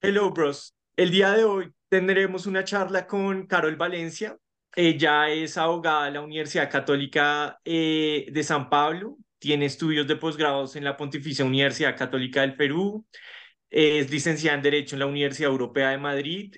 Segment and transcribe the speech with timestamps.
[0.00, 0.74] Hello, bros.
[0.96, 4.36] El día de hoy tendremos una charla con Carol Valencia.
[4.74, 9.16] Ella es abogada de la Universidad Católica eh, de San Pablo.
[9.38, 13.06] Tiene estudios de posgrados en la Pontificia Universidad Católica del Perú.
[13.70, 16.56] Es licenciada en Derecho en la Universidad Europea de Madrid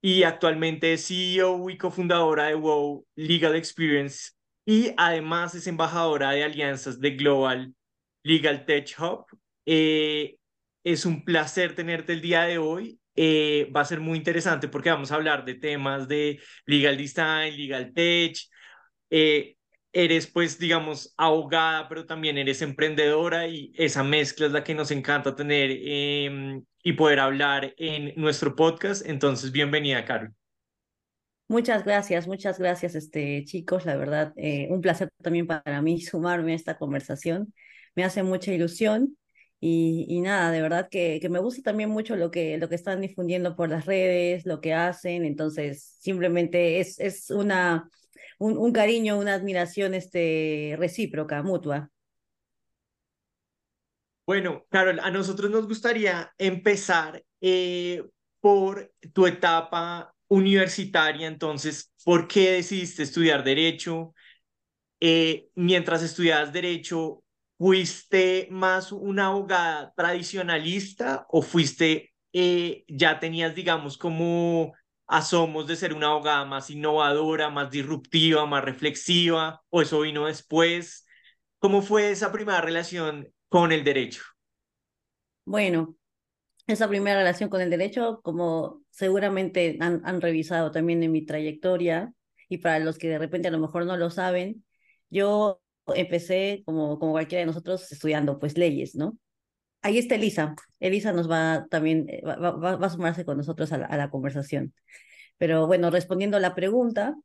[0.00, 4.32] y actualmente es CEO y cofundadora de WOW Legal Experience
[4.64, 7.74] y además es embajadora de alianzas de Global
[8.22, 9.26] Legal Tech Hub.
[9.66, 10.37] Eh,
[10.84, 13.00] es un placer tenerte el día de hoy.
[13.14, 17.56] Eh, va a ser muy interesante porque vamos a hablar de temas de legal design,
[17.56, 18.36] legal tech.
[19.10, 19.56] Eh,
[19.92, 24.90] eres, pues, digamos, abogada, pero también eres emprendedora y esa mezcla es la que nos
[24.90, 29.04] encanta tener em, y poder hablar en nuestro podcast.
[29.06, 30.32] Entonces, bienvenida, Carol.
[31.48, 33.86] Muchas gracias, muchas gracias, este, chicos.
[33.86, 37.54] La verdad, eh, un placer también para mí sumarme a esta conversación.
[37.94, 39.16] Me hace mucha ilusión
[39.60, 42.76] y, y, nada, de verdad que, que, me gusta también mucho lo que, lo que
[42.76, 47.88] están difundiendo por las redes, lo que hacen, entonces simplemente es, es una,
[48.38, 51.90] un, un cariño, una admiración este, recíproca, mutua.
[54.28, 58.04] Bueno, Carol, a nosotros nos gustaría empezar eh,
[58.40, 64.14] por tu etapa universitaria, entonces, ¿por qué decidiste estudiar derecho?
[65.00, 67.24] Eh, mientras estudiabas derecho,
[67.58, 74.74] ¿Fuiste más una abogada tradicionalista o fuiste, eh, ya tenías, digamos, como
[75.08, 81.04] asomos de ser una abogada más innovadora, más disruptiva, más reflexiva, o eso vino después?
[81.58, 84.22] ¿Cómo fue esa primera relación con el derecho?
[85.44, 85.96] Bueno,
[86.68, 92.12] esa primera relación con el derecho, como seguramente han, han revisado también en mi trayectoria,
[92.48, 94.64] y para los que de repente a lo mejor no lo saben,
[95.10, 95.60] yo
[95.94, 99.18] empecé, como, como cualquiera de nosotros, estudiando pues leyes, ¿no?
[99.82, 100.54] Ahí está Elisa.
[100.80, 103.96] Elisa nos va también, eh, va, va, va a sumarse con nosotros a la, a
[103.96, 104.74] la, conversación.
[105.38, 107.16] Pero bueno, respondiendo a la pregunta,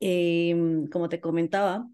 [0.00, 0.54] eh,
[0.92, 1.88] como te comentaba,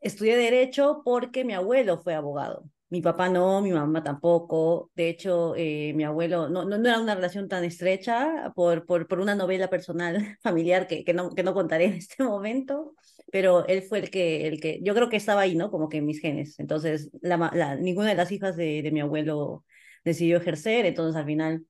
[0.00, 2.70] estudié Derecho porque mi abuelo fue abogado.
[2.88, 4.90] Mi papá no, mi mamá tampoco.
[4.94, 9.08] De hecho, eh, mi abuelo no, no, no, era una relación tan estrecha por, por,
[9.08, 12.94] por una novela personal familiar que, que, no, que no contaré en este momento
[13.32, 15.70] pero él fue el que, el que, yo creo que estaba ahí, ¿no?
[15.70, 16.58] Como que en mis genes.
[16.58, 19.64] Entonces, la, la, ninguna de las hijas de, de mi abuelo
[20.04, 21.66] decidió ejercer, entonces al final,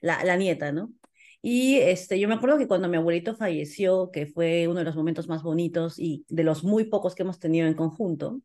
[0.00, 0.92] la, la nieta, ¿no?
[1.42, 4.96] Y este, yo me acuerdo que cuando mi abuelito falleció, que fue uno de los
[4.96, 8.42] momentos más bonitos y de los muy pocos que hemos tenido en conjunto,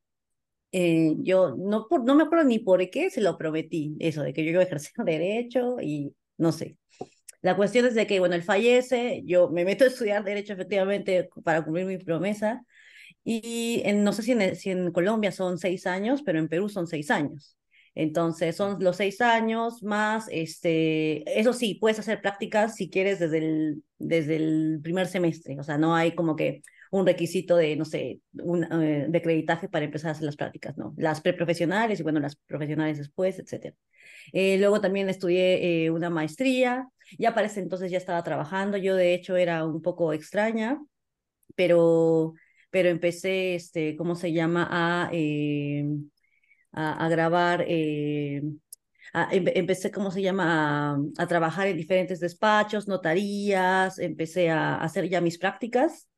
[0.72, 4.34] eh, yo no, por, no me acuerdo ni por qué se lo prometí, eso, de
[4.34, 6.78] que yo iba a ejercer derecho y no sé.
[7.46, 11.30] La cuestión es de que, bueno, él fallece, yo me meto a estudiar Derecho efectivamente
[11.44, 12.66] para cumplir mi promesa,
[13.24, 16.70] y en, no sé si en, si en Colombia son seis años, pero en Perú
[16.70, 17.56] son seis años.
[17.94, 23.38] Entonces son los seis años más, este, eso sí, puedes hacer prácticas si quieres desde
[23.38, 27.86] el, desde el primer semestre, o sea, no hay como que un requisito de, no
[27.86, 30.96] sé, un, uh, de acreditaje para empezar a hacer las prácticas, ¿no?
[30.98, 33.76] Las preprofesionales y bueno, las profesionales después, etcétera.
[34.34, 38.96] Eh, luego también estudié eh, una maestría, ya para ese entonces ya estaba trabajando, yo
[38.96, 40.82] de hecho era un poco extraña,
[41.56, 42.34] pero,
[42.70, 44.68] pero empecé, este, ¿cómo se llama?
[44.72, 45.86] A, eh,
[46.72, 47.66] a, a, grabar.
[47.68, 48.42] Eh,
[49.14, 54.76] a, em, empecé, ¿cómo se llama?, a, a, trabajar en diferentes despachos, notarías, empecé a,
[54.78, 56.10] hacer ya mis prácticas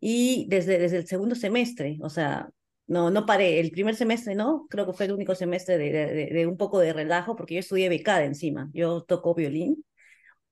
[0.00, 2.50] y desde, desde el segundo semestre, o sea,
[2.86, 3.60] no, no paré.
[3.60, 4.66] El primer semestre, ¿no?
[4.68, 7.60] Creo que fue el único semestre de, de, de un poco de relajo, porque yo
[7.60, 8.68] estudié becada encima.
[8.74, 9.84] Yo toco violín.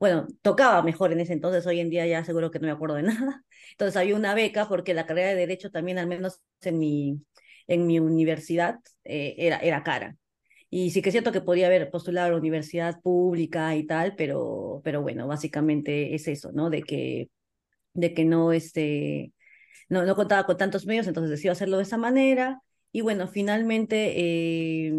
[0.00, 2.96] Bueno, tocaba mejor en ese entonces, hoy en día ya seguro que no me acuerdo
[2.96, 3.44] de nada.
[3.72, 7.22] Entonces había una beca porque la carrera de Derecho también, al menos en mi,
[7.68, 10.16] en mi universidad, eh, era, era cara.
[10.70, 14.16] Y sí que es cierto que podía haber postulado a la universidad pública y tal,
[14.16, 16.70] pero, pero bueno, básicamente es eso, ¿no?
[16.70, 17.30] De que,
[17.94, 19.32] de que no, este,
[19.88, 22.62] no, no contaba con tantos medios, entonces decidí hacerlo de esa manera.
[22.92, 24.94] Y bueno, finalmente, eh,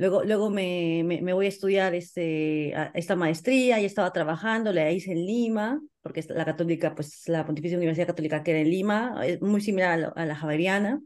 [0.00, 5.26] luego, luego me, me, voy a estudiar este, esta maestría, y estaba trabajando, la en
[5.26, 10.12] Lima, porque la católica, pues la Pontificia Universidad Católica que en Lima, es muy similar
[10.16, 11.02] a la, Javeriana.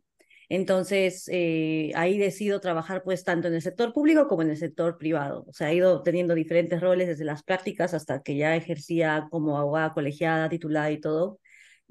[0.48, 4.96] Entonces, eh, ahí decido trabajar pues tanto en el sector público como en el sector
[4.96, 5.44] privado.
[5.48, 9.58] O sea, he ido teniendo diferentes roles desde las prácticas hasta que ya ejercía como
[9.58, 11.40] abogada colegiada, titulada y todo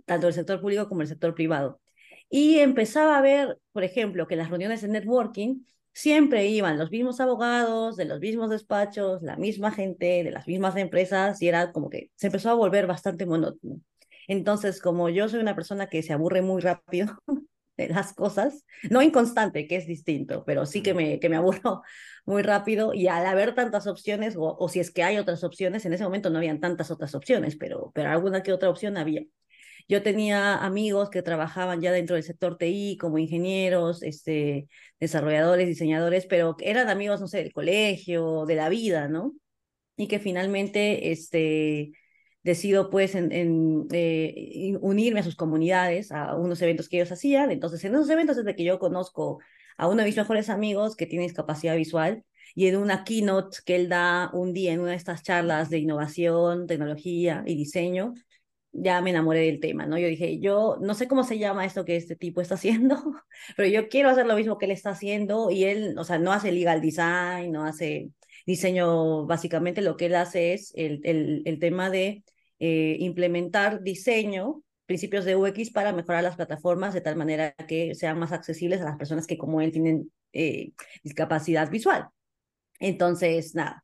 [0.05, 1.81] tanto el sector público como el sector privado.
[2.29, 7.19] Y empezaba a ver, por ejemplo, que las reuniones de networking siempre iban los mismos
[7.19, 11.89] abogados, de los mismos despachos, la misma gente, de las mismas empresas, y era como
[11.89, 13.79] que se empezó a volver bastante monótono.
[14.27, 17.17] Entonces, como yo soy una persona que se aburre muy rápido,
[17.77, 21.81] de las cosas, no inconstante, que es distinto, pero sí que me, que me aburro
[22.25, 25.85] muy rápido y al haber tantas opciones, o, o si es que hay otras opciones,
[25.85, 29.23] en ese momento no habían tantas otras opciones, pero, pero alguna que otra opción había.
[29.87, 34.67] Yo tenía amigos que trabajaban ya dentro del sector TI como ingenieros, este,
[34.99, 39.33] desarrolladores, diseñadores, pero eran amigos, no sé, del colegio, de la vida, ¿no?
[39.97, 41.91] Y que finalmente, este,
[42.43, 47.51] decido pues en, eh, unirme a sus comunidades, a unos eventos que ellos hacían.
[47.51, 49.39] Entonces, en esos eventos es que yo conozco
[49.77, 52.23] a uno de mis mejores amigos que tiene discapacidad visual
[52.55, 55.79] y en una keynote que él da un día en una de estas charlas de
[55.79, 58.13] innovación, tecnología y diseño,
[58.73, 59.97] ya me enamoré del tema, ¿no?
[59.97, 63.01] Yo dije, yo no sé cómo se llama esto que este tipo está haciendo,
[63.55, 66.33] pero yo quiero hacer lo mismo que él está haciendo y él, o sea, no
[66.33, 68.09] hace legal design, no hace
[68.45, 72.23] diseño, básicamente lo que él hace es el, el, el tema de
[72.59, 78.19] eh, implementar diseño, principios de UX para mejorar las plataformas de tal manera que sean
[78.19, 80.71] más accesibles a las personas que como él tienen eh,
[81.03, 82.07] discapacidad visual.
[82.79, 83.83] Entonces, nada,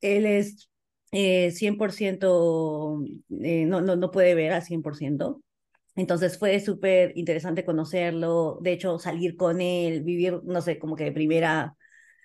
[0.00, 0.70] él es
[1.14, 3.02] eh, 100%,
[3.42, 5.40] eh, no, no, no puede ver al 100%.
[5.96, 11.04] Entonces fue súper interesante conocerlo, de hecho salir con él, vivir, no sé, como que
[11.04, 11.76] de primera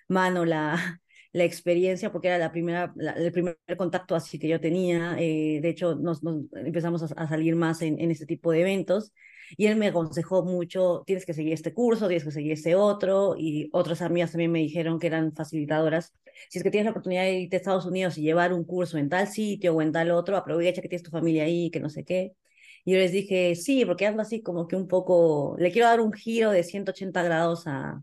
[0.08, 1.00] mano la,
[1.32, 5.16] la experiencia, porque era la primera, el primer contacto así que yo tenía.
[5.18, 8.62] Eh, de hecho, nos, nos empezamos a, a, salir más en, en este tipo de
[8.62, 9.12] eventos.
[9.56, 13.34] Y él me aconsejó mucho, tienes que seguir este curso, tienes que seguir este otro,
[13.38, 16.12] y otras amigas también me dijeron que eran facilitadoras.
[16.48, 18.98] Si es que tienes la oportunidad de irte a Estados Unidos y llevar un curso
[18.98, 21.90] en tal sitio o en tal otro, aprovecha que tienes tu familia ahí, que no
[21.90, 22.32] sé qué.
[22.84, 26.00] Y yo les dije, sí, porque ando así como que un poco, le quiero dar
[26.00, 28.02] un giro de 180 grados a,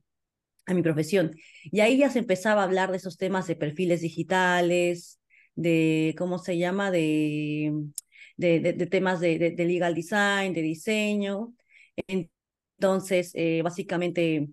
[0.66, 1.36] a mi profesión.
[1.64, 5.20] Y ahí ya se empezaba a hablar de esos temas de perfiles digitales,
[5.56, 6.92] de, ¿cómo se llama?
[6.92, 7.74] De,
[8.38, 11.54] de, de, de temas de, de, legal design, de diseño.
[12.08, 14.50] Entonces, eh, básicamente,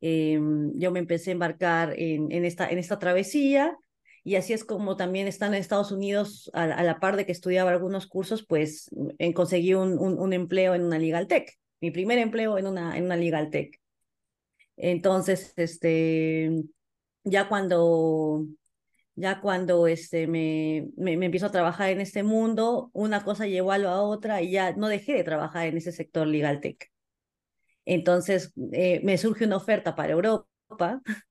[0.00, 0.40] eh,
[0.74, 3.76] yo me empecé a embarcar en, en, esta, en esta travesía
[4.24, 7.32] y así es como también están en Estados Unidos, a, a la par de que
[7.32, 8.88] estudiaba algunos cursos, pues
[9.18, 12.96] en, conseguí un, un, un, empleo en una legal tech, mi primer empleo en una,
[12.96, 13.80] en una legal tech.
[14.76, 16.50] Entonces, este,
[17.24, 18.46] ya cuando,
[19.14, 23.72] ya cuando este, me, me, me, empiezo a trabajar en este mundo, una cosa llevó
[23.72, 26.90] a la otra y ya no dejé de trabajar en ese sector legal tech.
[27.84, 30.46] Entonces, eh, me surge una oferta para Europa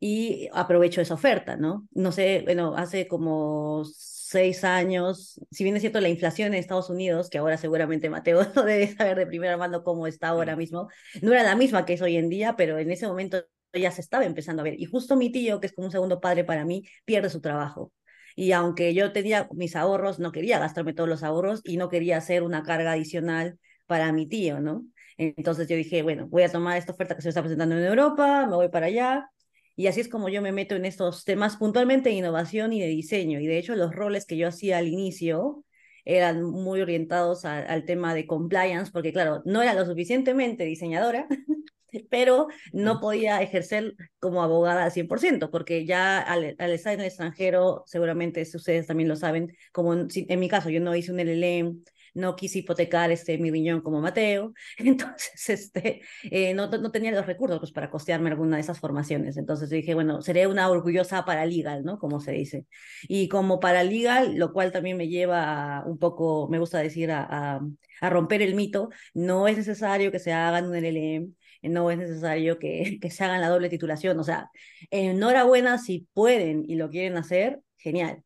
[0.00, 1.86] y aprovecho esa oferta, ¿no?
[1.92, 6.90] No sé, bueno, hace como seis años, si bien es cierto la inflación en Estados
[6.90, 10.88] Unidos, que ahora seguramente Mateo no debe saber de primera mano cómo está ahora mismo,
[11.22, 13.44] no era la misma que es hoy en día, pero en ese momento
[13.80, 14.80] ya se estaba empezando a ver.
[14.80, 17.92] Y justo mi tío, que es como un segundo padre para mí, pierde su trabajo.
[18.36, 22.16] Y aunque yo tenía mis ahorros, no quería gastarme todos los ahorros y no quería
[22.18, 24.84] hacer una carga adicional para mi tío, ¿no?
[25.16, 28.46] Entonces yo dije, bueno, voy a tomar esta oferta que se está presentando en Europa,
[28.46, 29.30] me voy para allá,
[29.76, 32.86] y así es como yo me meto en estos temas puntualmente de innovación y de
[32.88, 33.40] diseño.
[33.40, 35.64] Y de hecho los roles que yo hacía al inicio
[36.04, 41.26] eran muy orientados a, al tema de compliance, porque claro, no era lo suficientemente diseñadora,
[42.10, 47.06] pero no podía ejercer como abogada al 100%, porque ya al, al, estar en el
[47.06, 51.20] extranjero, seguramente ustedes también lo saben, como en, en mi caso yo no hice un
[51.20, 51.82] LLM,
[52.14, 57.26] no quise hipotecar este, mi riñón como Mateo, entonces este, eh, no, no tenía los
[57.26, 59.36] recursos pues, para costearme alguna de esas formaciones.
[59.36, 61.98] Entonces dije, bueno, seré una orgullosa paralegal, ¿no?
[61.98, 62.66] Como se dice.
[63.08, 67.26] Y como paralegal, lo cual también me lleva a, un poco, me gusta decir, a,
[67.28, 67.60] a,
[68.00, 71.34] a, romper el mito, no es necesario que se hagan un LLM,
[71.68, 74.18] no es necesario que, que se hagan la doble titulación.
[74.18, 74.50] O sea,
[74.90, 78.22] enhorabuena si pueden y lo quieren hacer, genial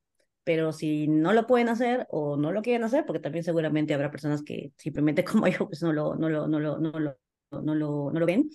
[0.48, 4.10] pero si no lo pueden hacer o no lo quieren hacer, porque también seguramente habrá
[4.10, 7.18] personas que simplemente como yo pues no lo, no lo, no lo, no lo,
[7.50, 8.48] no lo, no lo ven,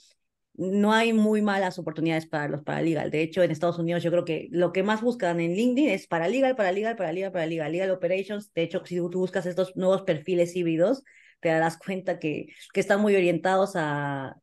[0.56, 3.12] no hay muy malas oportunidades para los paralegal.
[3.12, 6.08] De hecho, en Estados Unidos yo creo que lo que más buscan en LinkedIn es
[6.08, 8.52] paralegal, paralegal, paralegal, paralegal, legal operations.
[8.54, 11.04] De hecho, si tú buscas estos nuevos perfiles híbridos,
[11.42, 14.36] te darás cuenta que, que están muy orientados a,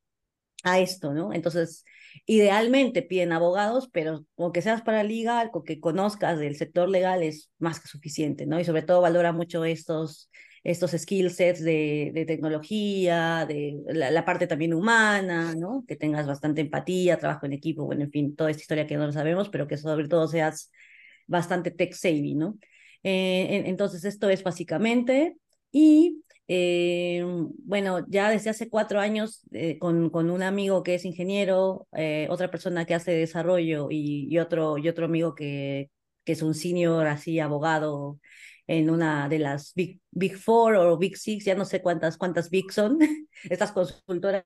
[0.65, 1.33] a esto, ¿no?
[1.33, 1.85] Entonces,
[2.27, 7.51] Idealmente piden abogados, pero con que seas paralegal, con que conozcas del sector legal es
[7.59, 8.61] más que suficiente, ¿no?
[8.61, 10.31] Y sobre todo valora mucho estos,
[10.63, 15.85] estos skill sets de, tecnología, de la, la, parte también humana, ¿no?
[15.87, 19.07] Que tengas bastante empatía, trabajo en equipo, bueno, en fin, toda esta historia que no
[19.07, 20.71] lo sabemos, pero que sobre todo seas
[21.27, 22.59] bastante tech savvy, ¿no?
[23.03, 25.37] Eh, entonces, esto es básicamente.
[25.73, 31.05] Y eh, bueno, ya desde hace cuatro años eh, con, con, un amigo que es
[31.05, 35.91] ingeniero, eh, otra persona que hace desarrollo y, y, otro, y otro amigo que,
[36.25, 38.19] que es un senior así abogado
[38.67, 42.51] en una de las Big, Big Four o Big Six, ya no sé cuántas, cuántas
[42.51, 42.99] Big son,
[43.51, 44.45] estas consultoras,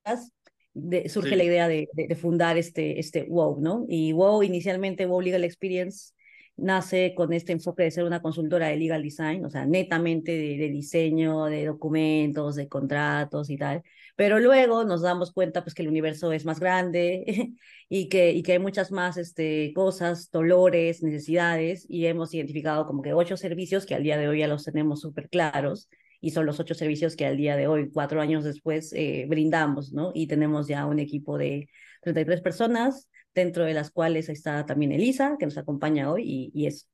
[0.72, 3.84] de, surge la idea de, de, fundar este, este WOW, ¿no?
[3.88, 6.13] Y WOW, inicialmente WOW Legal Experience,
[6.56, 10.68] nace con este enfoque de ser una consultora de legal design, o sea, netamente de,
[10.68, 13.82] diseño, de documentos, de contratos y tal.
[14.16, 17.24] Pero luego nos damos cuenta pues que el universo es más grande
[17.88, 23.02] y que, y que hay muchas más este, cosas, dolores, necesidades y hemos identificado como
[23.02, 25.88] que ocho servicios que al día de hoy ya los tenemos súper claros
[26.20, 29.92] y son los ocho servicios que al día de hoy, cuatro años después, eh, brindamos,
[29.92, 30.10] ¿no?
[30.14, 31.68] Y tenemos ya un equipo de
[32.00, 36.66] 33 personas dentro de las cuales está también Elisa, que nos acompaña hoy, y, y
[36.66, 36.86] eso.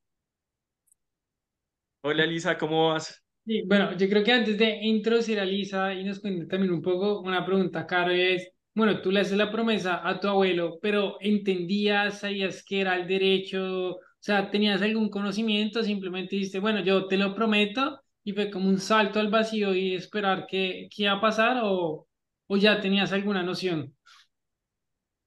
[2.02, 3.22] Hola Elisa, ¿cómo vas?
[3.46, 6.82] Sí, bueno, yo creo que antes de introducir a Elisa y nos cuente también un
[6.82, 11.16] poco, una pregunta, Caro, es, bueno, tú le haces la promesa a tu abuelo, pero
[11.20, 13.92] ¿entendías, sabías que era el derecho?
[13.96, 15.82] O sea, ¿tenías algún conocimiento?
[15.82, 19.94] Simplemente dijiste, bueno, yo te lo prometo, y fue como un salto al vacío y
[19.94, 22.06] esperar qué, qué iba a pasar, o,
[22.46, 23.94] o ya tenías alguna noción?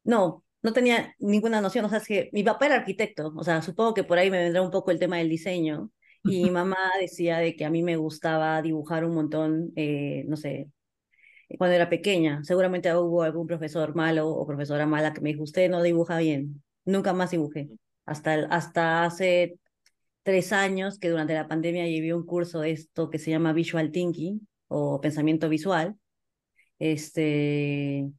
[0.05, 3.62] No, no tenía ninguna noción, o sea, es que mi papá era arquitecto, o sea,
[3.62, 5.91] supongo que por ahí me vendrá un poco el tema del diseño,
[6.24, 10.38] y mi mamá decía de que a mí me gustaba dibujar un montón, eh, no
[10.38, 10.70] sé,
[11.58, 15.70] cuando era pequeña, seguramente hubo algún profesor malo o profesora mala que me dijo, usted
[15.70, 17.70] no dibuja bien, nunca más dibujé,
[18.05, 19.60] hasta, hasta hace
[20.24, 23.91] tres años que durante la pandemia llevé un curso de esto que se llama Visual
[23.91, 25.98] Thinking o pensamiento visual,
[26.79, 28.10] este,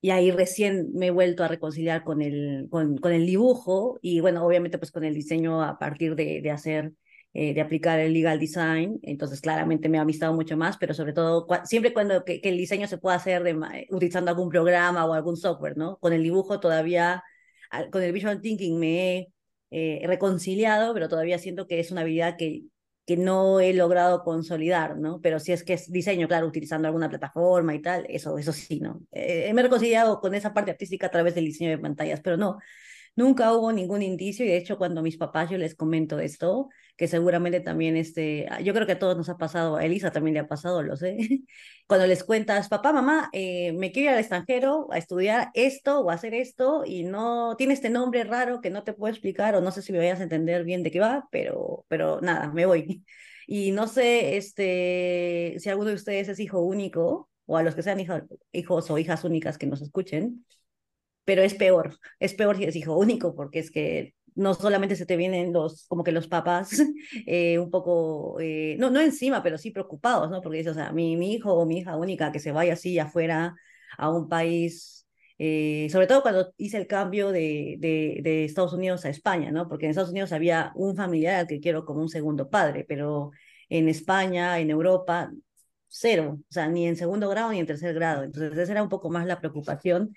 [0.00, 4.44] y ahí recién me he vuelto a reconciliar con el, con, el dibujo y bueno,
[4.44, 6.92] obviamente pues con el diseño a partir de, de hacer,
[7.34, 11.12] eh, de aplicar el legal design, entonces claramente me ha amistado mucho más, pero sobre
[11.12, 15.36] todo siempre cuando que, el diseño se pueda hacer de, utilizando algún programa o algún
[15.36, 15.98] software, ¿no?
[15.98, 17.22] Con el dibujo todavía,
[17.92, 19.32] con el visual thinking me he
[19.70, 22.64] eh, reconciliado, pero todavía siento que es una habilidad que
[23.06, 25.20] que no he logrado consolidar, ¿no?
[25.20, 28.80] Pero si es que es diseño, claro, utilizando alguna plataforma y tal, eso, eso sí,
[28.80, 29.02] ¿no?
[29.12, 32.36] Eh, me he reconciliado con esa parte artística a través del diseño de pantallas, pero
[32.36, 32.58] no,
[33.16, 37.08] nunca hubo ningún indicio y de hecho cuando mis papás yo les comento esto, que
[37.08, 40.34] seguramente también este, ah, yo creo que a todos nos ha pasado, a Elisa también
[40.34, 41.16] le ha pasado, lo sé,
[41.86, 46.10] cuando les cuentas, papá, mamá, eh, me quiero ir al extranjero a estudiar esto o
[46.10, 49.60] a hacer esto y no tiene este nombre raro que no te puedo explicar o
[49.60, 52.66] no sé si me vayas a entender bien de qué va, pero, pero nada, me
[52.66, 53.04] voy.
[53.52, 57.82] Y no sé este, si alguno de ustedes es hijo único o a los que
[57.82, 57.98] sean
[58.52, 60.46] hijos o hijas únicas que nos escuchen,
[61.30, 65.06] pero es peor, es peor si es hijo único, porque es que no solamente se
[65.06, 66.70] te vienen los, como que los papás
[67.24, 70.40] eh, un poco, eh, no, no encima, pero sí preocupados, ¿no?
[70.42, 72.98] Porque dices, o sea, mi, mi hijo o mi hija única que se vaya así
[72.98, 73.54] afuera
[73.96, 75.06] a un país,
[75.38, 79.68] eh, sobre todo cuando hice el cambio de, de, de, Estados Unidos a España, ¿no?
[79.68, 83.30] Porque en Estados Unidos había un familiar al que quiero como un segundo padre, pero
[83.68, 85.30] en España, en Europa,
[85.86, 88.24] cero, o sea, ni en segundo grado ni en tercer grado.
[88.24, 90.12] Entonces, esa era un poco más la preocupación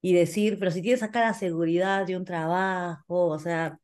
[0.00, 3.78] y decir, pero si tienes acá la seguridad de un trabajo, o sea,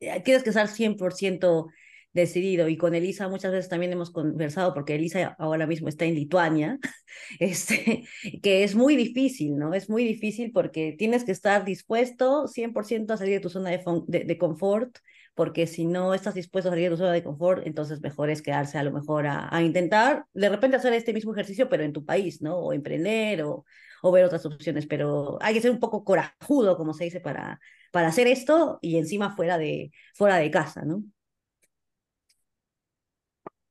[0.00, 1.68] eh, tienes que estar 100%
[2.16, 2.68] decidido.
[2.68, 6.78] Y con Elisa muchas veces también hemos conversado, porque Elisa ahora mismo está en Lituania,
[7.38, 8.04] este,
[8.42, 9.74] que es muy difícil, ¿no?
[9.74, 13.82] Es muy difícil porque tienes que estar dispuesto 100% a salir de tu zona de,
[14.08, 14.98] de, de, confort,
[15.36, 18.42] porque si no estás dispuesto a salir de tu zona de confort, entonces mejor es
[18.42, 21.94] quedarse a lo mejor a, a intentar de repente hacer este mismo ejercicio, pero en
[21.94, 22.56] tu país, ¿no?
[22.58, 23.64] O emprender o
[24.02, 27.60] o ver otras opciones, pero hay que ser un poco corajudo, como se dice, para,
[27.92, 31.02] para hacer esto y encima fuera de, fuera de casa, ¿no?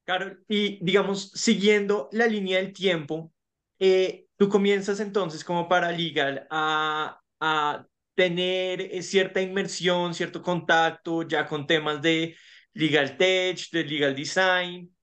[0.03, 3.33] Claro, y digamos, siguiendo la línea del tiempo,
[3.79, 11.23] eh, tú comienzas entonces como para legal a, a tener eh, cierta inmersión, cierto contacto
[11.23, 12.35] ya con temas de
[12.73, 14.95] legal tech, de legal design,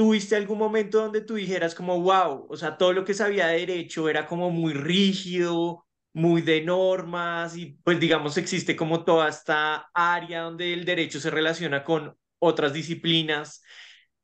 [0.00, 3.58] ¿Tuviste algún momento donde tú dijeras como, wow, o sea, todo lo que sabía de
[3.58, 9.90] derecho era como muy rígido, muy de normas y pues digamos existe como toda esta
[9.92, 13.62] área donde el derecho se relaciona con otras disciplinas?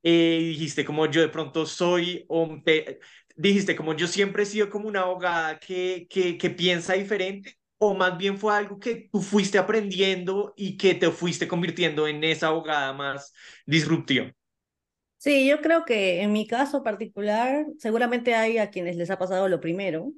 [0.03, 2.27] Eh, dijiste como yo de pronto soy,
[3.37, 7.95] dijiste como yo siempre he sido como una abogada que, que, que piensa diferente, o
[7.95, 12.49] más bien fue algo que tú fuiste aprendiendo y que te fuiste convirtiendo en esa
[12.49, 13.33] abogada más
[13.67, 14.33] disruptiva.
[15.19, 19.49] Sí, yo creo que en mi caso particular, seguramente hay a quienes les ha pasado
[19.49, 20.13] lo primero,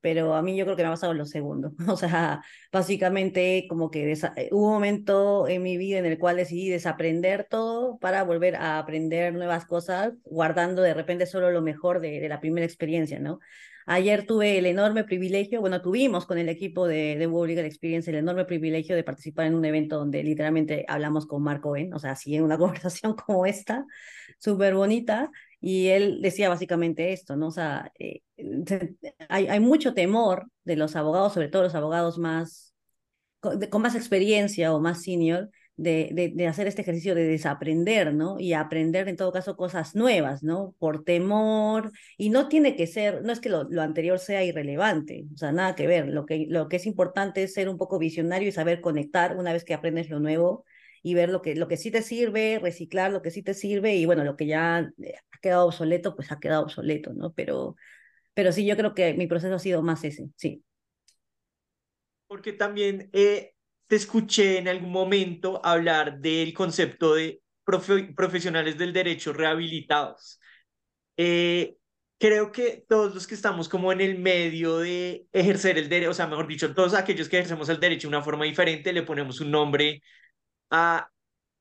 [0.00, 1.72] pero a mí yo creo que me ha pasado lo segundo.
[1.88, 6.36] O sea, básicamente como que eh, hubo un momento en mi vida en el cual
[6.36, 12.00] decidí desaprender todo para volver a aprender nuevas cosas, guardando de repente solo lo mejor
[12.00, 13.40] de, de la primera experiencia, ¿no?
[13.88, 18.10] Ayer tuve el enorme privilegio, bueno, tuvimos con el equipo de, de World Legal Experience
[18.10, 21.98] el enorme privilegio de participar en un evento donde literalmente hablamos con Marco Ben, o
[22.00, 23.86] sea, así en una conversación como esta,
[24.38, 27.48] súper bonita, y él decía básicamente esto, ¿no?
[27.48, 28.22] O sea, eh,
[29.28, 32.74] hay, mucho temor de los abogados, sobre todo los abogados más,
[33.40, 38.40] con más experiencia o más senior, de, de, hacer este ejercicio de desaprender, ¿no?
[38.40, 40.74] Y aprender en todo caso cosas nuevas, ¿no?
[40.78, 45.26] Por temor, y no tiene que ser, no es que lo, lo, anterior sea irrelevante,
[45.34, 47.98] o sea, nada que ver, lo que, lo que es importante es ser un poco
[47.98, 50.64] visionario y saber conectar una vez que aprendes lo nuevo
[51.02, 53.96] y ver lo que, lo que sí te sirve, reciclar lo que sí te sirve,
[53.96, 57.34] y bueno, lo que ya eh, ha quedado obsoleto, pues ha quedado obsoleto, ¿no?
[57.34, 57.76] Pero,
[58.34, 60.64] pero sí, yo creo que mi proceso ha sido más ese, sí.
[62.28, 63.10] Porque también...
[63.12, 63.55] Eh
[63.86, 70.40] te escuché en algún momento hablar del concepto de profesionales del derecho rehabilitados.
[71.16, 71.76] Eh,
[72.18, 76.14] creo que todos los que estamos como en el medio de ejercer el derecho, o
[76.14, 79.40] sea, mejor dicho, todos aquellos que ejercemos el derecho de una forma diferente, le ponemos
[79.40, 80.02] un nombre
[80.70, 81.10] a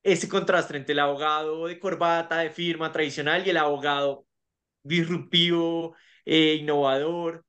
[0.04, 4.28] ese contraste entre el abogado de corbata, de firma tradicional y el abogado
[4.84, 7.46] disruptivo, eh, innovador.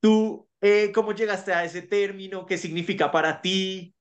[0.00, 2.46] ¿Tú eh, cómo llegaste a ese término?
[2.46, 3.94] ¿Qué significa para ti?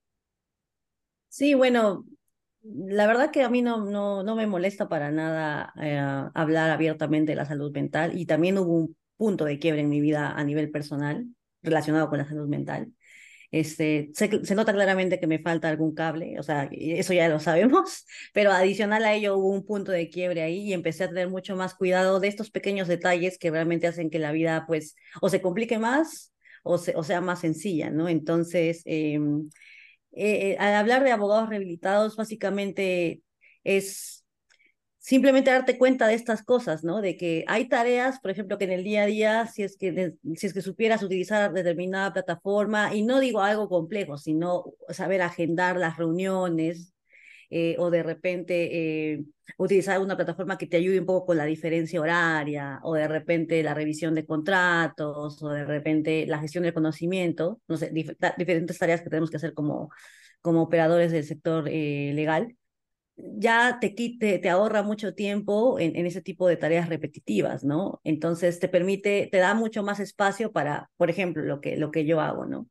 [1.30, 2.06] Sí, bueno,
[2.64, 5.98] la verdad que a mí no, no, no me molesta para nada eh,
[6.34, 10.02] hablar abiertamente de la salud mental y también hubo un punto de quiebre en mi
[10.02, 11.26] vida a nivel personal
[11.62, 12.92] relacionado con la salud mental.
[13.52, 18.06] Este, se, nota claramente que me falta algún cable, o sea, eso ya lo sabemos,
[18.34, 21.56] pero adicional a ello hubo un punto de quiebre ahí y empecé a tener mucho
[21.56, 25.42] más cuidado de estos pequeños detalles que realmente hacen que la vida, pues, o se
[25.42, 26.34] complique más
[26.64, 28.08] o, se, o sea más sencilla, ¿no?
[28.08, 29.20] Entonces, eh,
[30.12, 33.22] eh, al hablar de abogados rehabilitados, básicamente
[33.64, 34.26] es
[34.98, 37.02] simplemente darte cuenta de estas cosas, ¿no?
[37.02, 40.14] De que hay tareas, por ejemplo, que en el día a día, si es que,
[40.36, 45.78] si es que supieras utilizar determinada plataforma, y no digo algo complejo, sino saber agendar
[45.78, 46.94] las reuniones,
[47.50, 49.24] eh, o de repente eh,
[49.58, 53.64] utilizar una plataforma que te ayude un poco con la diferencia horaria, o de repente
[53.64, 58.78] la revisión de contratos, o de repente la gestión del conocimiento, no sé, dif diferentes
[58.78, 59.90] tareas que tenemos que hacer como,
[60.42, 62.56] como operadores del sector eh, legal,
[63.16, 68.00] ya te, quite, te ahorra mucho tiempo en, en, ese tipo de tareas repetitivas, ¿no?
[68.04, 72.06] Entonces te permite, te da mucho más espacio para, por ejemplo, lo que, lo que
[72.06, 72.68] yo hago, ¿no?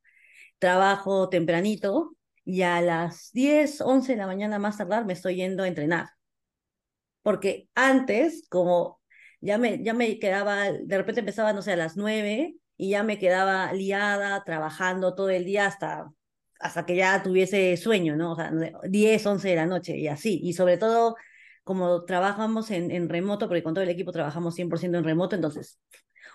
[0.58, 2.16] Trabajo tempranito,
[2.48, 6.08] y a las 10, 11 de la mañana más tardar me estoy yendo a entrenar.
[7.20, 9.02] Porque antes, como
[9.42, 13.02] ya me, ya me quedaba, de repente empezaba, no sé, a las 9 y ya
[13.02, 16.10] me quedaba liada, trabajando todo el día hasta,
[16.58, 18.32] hasta que ya tuviese sueño, ¿no?
[18.32, 18.50] O sea,
[18.84, 20.40] 10, 11 de la noche y así.
[20.42, 21.16] Y sobre todo,
[21.64, 25.78] como trabajamos en, en remoto, porque con todo el equipo trabajamos 100% en remoto, entonces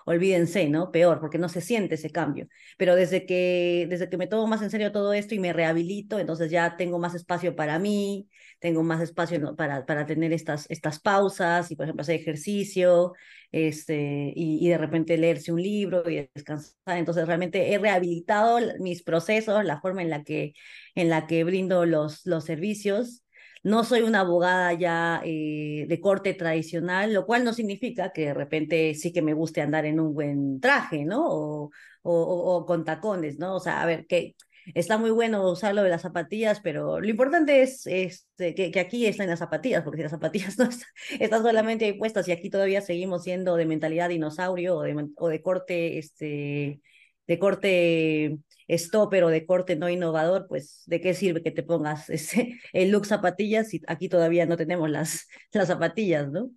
[0.04, 0.90] olvídense, ¿no?
[0.90, 2.48] Peor, porque no se siente ese cambio.
[2.78, 6.18] Pero desde que, desde que me tomo más en serio todo esto y me rehabilito,
[6.18, 11.00] entonces ya tengo más espacio para mí, tengo más espacio para, para tener estas, estas
[11.00, 13.12] pausas y, por ejemplo, hacer ejercicio
[13.52, 16.74] este, y, y de repente leerse un libro y descansar.
[16.98, 20.54] Entonces, realmente he rehabilitado mis procesos, la forma en la que,
[20.94, 23.23] en la que brindo los, los servicios
[23.64, 28.34] no soy una abogada ya eh, de corte tradicional, lo cual no significa que de
[28.34, 31.24] repente sí que me guste andar en un buen traje, ¿no?
[31.26, 31.70] O,
[32.02, 33.56] o, con tacones, ¿no?
[33.56, 34.36] O sea, a ver, que
[34.74, 38.80] está muy bueno usar lo de las zapatillas, pero lo importante es, es que, que,
[38.80, 42.32] aquí están las zapatillas, porque si las zapatillas no están, están solamente ahí puestas y
[42.32, 46.82] aquí todavía seguimos siendo de mentalidad dinosaurio o de, o de corte, este,
[47.26, 52.08] de corte stopper o de corte no innovador, pues de qué sirve que te pongas
[52.10, 56.50] ese, el look zapatillas si aquí todavía no tenemos las, las zapatillas, ¿no?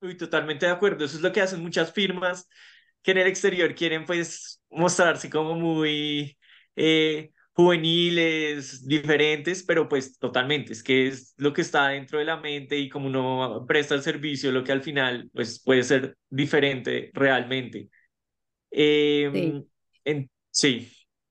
[0.00, 1.04] Uy, totalmente de acuerdo.
[1.04, 2.46] Eso es lo que hacen muchas firmas
[3.02, 6.36] que en el exterior quieren pues mostrarse como muy
[6.76, 12.38] eh, juveniles, diferentes, pero pues totalmente, es que es lo que está dentro de la
[12.38, 17.10] mente y como uno presta el servicio, lo que al final pues puede ser diferente
[17.14, 17.90] realmente.
[18.76, 19.68] Eh, sí.
[20.04, 20.88] En, sí,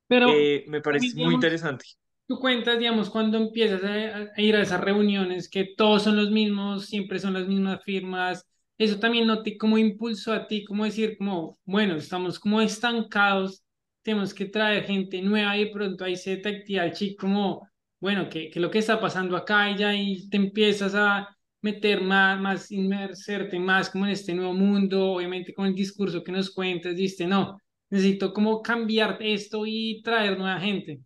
[0.07, 1.85] pero eh, me parece digamos, muy interesante.
[2.25, 6.31] Tú cuentas, digamos, cuando empiezas a, a, ir a esas reuniones, que todos son los
[6.31, 8.45] mismos, siempre son las mismas firmas,
[8.77, 13.63] eso también no te como impulso a ti, como decir, como, bueno, estamos como estancados,
[14.01, 17.67] tenemos que traer gente nueva y pronto ahí se te activa el chico como,
[17.99, 21.27] bueno, que, que lo que está pasando acá y ya y te empiezas a
[21.63, 26.31] meter más, más, inmerserte más como en este nuevo mundo, obviamente con el discurso que
[26.31, 27.57] nos cuentas, diste, no,
[27.89, 30.99] necesito como cambiar esto y traer nueva gente.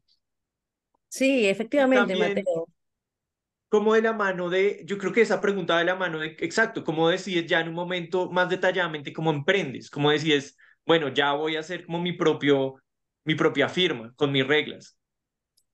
[1.09, 2.67] Sí, efectivamente, Mateo.
[3.69, 6.83] Como de la mano de, yo creo que esa pregunta de la mano de, exacto,
[6.83, 11.55] cómo decides ya en un momento más detalladamente cómo emprendes, cómo decides, bueno, ya voy
[11.55, 12.75] a hacer como mi propio,
[13.25, 14.97] mi propia firma, con mis reglas.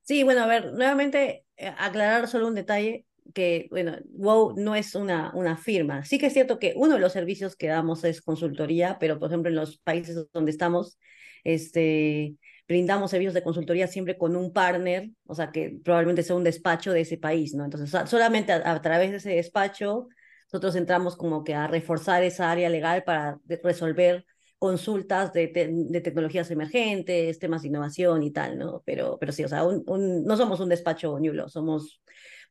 [0.02, 4.96] Sí, bueno, a ver, nuevamente eh, aclarar solo un detalle que, bueno, WOW no es
[4.96, 6.04] una, una firma.
[6.06, 9.30] Sí que es cierto que uno de los servicios que damos es consultoría, pero por
[9.30, 11.00] ejemplo en los países donde estamos,
[11.44, 12.36] este,
[12.68, 16.92] brindamos servicios de consultoría siempre con un partner, o sea, que probablemente sea un despacho
[16.92, 17.66] de ese país, ¿no?
[17.66, 20.08] Entonces, solamente a, través de ese despacho,
[20.52, 24.26] nosotros entramos como que a reforzar esa área legal para resolver
[24.64, 28.82] consultas de, de, tecnologías emergentes, temas de innovación y tal, ¿no?
[28.86, 32.02] Pero, pero sí, o sea, un, no somos un despacho nulo, somos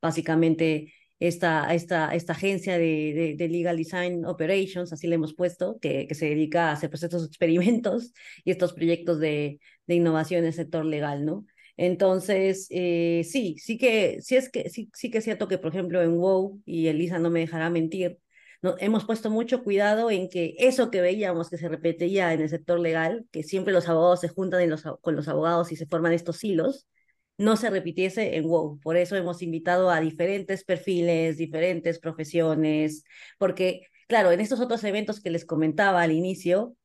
[0.02, 6.06] básicamente esta, esta, esta agencia de, de, Legal Design Operations, así le hemos puesto, que,
[6.08, 8.12] que se dedica a hacer pues, estos experimentos
[8.44, 11.46] y estos proyectos de, de innovación en el sector legal, ¿no?
[11.76, 15.70] Entonces, eh, sí, sí que, sí, es que, sí, sí que es cierto que, por
[15.72, 18.18] ejemplo, en WOW, y Elisa no me dejará mentir,
[18.60, 22.48] no, hemos puesto mucho cuidado en que eso que veíamos que se repetía en el
[22.48, 26.12] sector legal, que siempre los abogados se juntan los, con los abogados y se forman
[26.12, 26.86] estos hilos,
[27.38, 28.80] no se repitiese en WOW.
[28.80, 33.04] Por eso hemos invitado a diferentes perfiles, diferentes profesiones,
[33.38, 36.76] porque, claro, en estos otros eventos que les comentaba al inicio,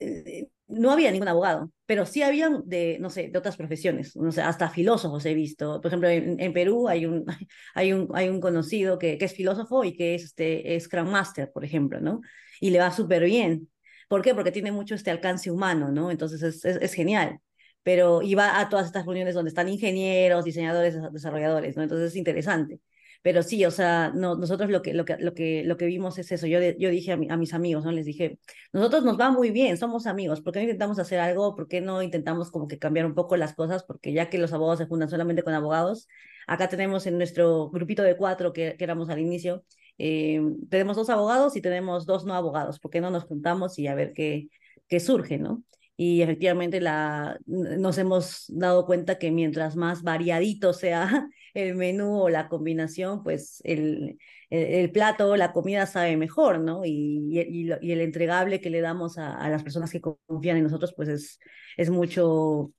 [0.00, 4.32] eh, no había ningún abogado, pero sí habían de, no sé, de otras profesiones, no
[4.32, 5.80] sé, hasta filósofos he visto.
[5.80, 7.24] Por ejemplo, en, Perú hay un,
[7.74, 11.08] hay, un, hay un conocido que, que es filósofo y que es, este, es Scrum
[11.10, 12.20] Master, por ejemplo, ¿no?
[12.60, 13.70] Y le va súper bien.
[14.08, 14.34] ¿Por qué?
[14.34, 16.10] Porque tiene mucho este alcance humano, ¿no?
[16.10, 17.40] Entonces es, es genial
[17.86, 21.84] pero iba a todas estas reuniones donde están ingenieros, diseñadores, desarrolladores, ¿no?
[21.84, 22.80] Entonces es interesante.
[23.22, 26.18] Pero sí, o sea, no, nosotros lo que, lo, que, lo, que, lo que vimos
[26.18, 26.48] es eso.
[26.48, 27.92] Yo, yo dije a, mis amigos, ¿no?
[27.92, 28.40] Les dije,
[28.72, 31.54] nosotros nos va muy bien, somos amigos, ¿por qué no intentamos hacer algo?
[31.54, 33.84] ¿Por qué no intentamos como que cambiar un poco las cosas?
[33.84, 36.08] Porque ya que los abogados se juntan solamente con abogados,
[36.48, 39.64] acá tenemos en nuestro grupito de cuatro que, que éramos al inicio,
[39.98, 42.80] eh, tenemos dos abogados y tenemos dos no abogados.
[42.80, 44.48] ¿Por qué no nos juntamos y a ver qué,
[44.88, 45.62] qué surge, ¿no?
[45.96, 52.28] Y efectivamente la, nos hemos dado cuenta que mientras más variadito sea el menú o
[52.28, 54.18] la combinación, pues el,
[54.50, 56.84] el, plato la comida sabe mejor, ¿no?
[56.84, 60.64] Y, y, y, el entregable que le damos a, a, las personas que confían en
[60.64, 61.40] nosotros, pues es,
[61.78, 62.72] es, mucho,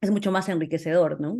[0.00, 1.38] es mucho más enriquecedor, ¿no?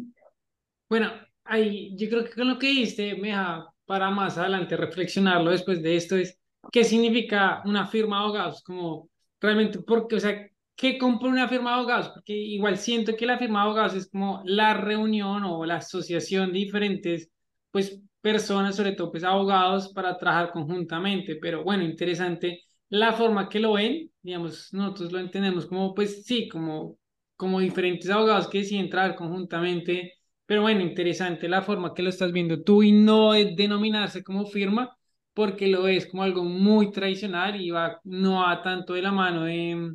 [0.88, 1.11] Bueno,
[1.42, 5.83] ahí, yo creo que con lo que diste me deja para más adelante reflexionarlo después
[5.83, 6.38] de esto es,
[6.70, 8.62] ¿qué significa una firma de abogados?
[8.62, 12.09] Como realmente, porque, o sea, ¿Qué compone una firma de abogados?
[12.11, 16.53] Porque igual siento que la firma de abogados es como la reunión o la asociación
[16.53, 17.31] de diferentes
[17.71, 21.37] pues, personas, sobre todo pues, abogados, para trabajar conjuntamente.
[21.37, 26.49] Pero bueno, interesante la forma que lo ven, digamos, nosotros lo entendemos como, pues sí,
[26.49, 26.99] como,
[27.37, 30.15] como diferentes abogados que deciden trabajar conjuntamente.
[30.47, 34.97] Pero bueno, interesante la forma que lo estás viendo tú y no denominarse como firma,
[35.33, 39.45] porque lo es como algo muy tradicional y va, no va tanto de la mano
[39.45, 39.95] de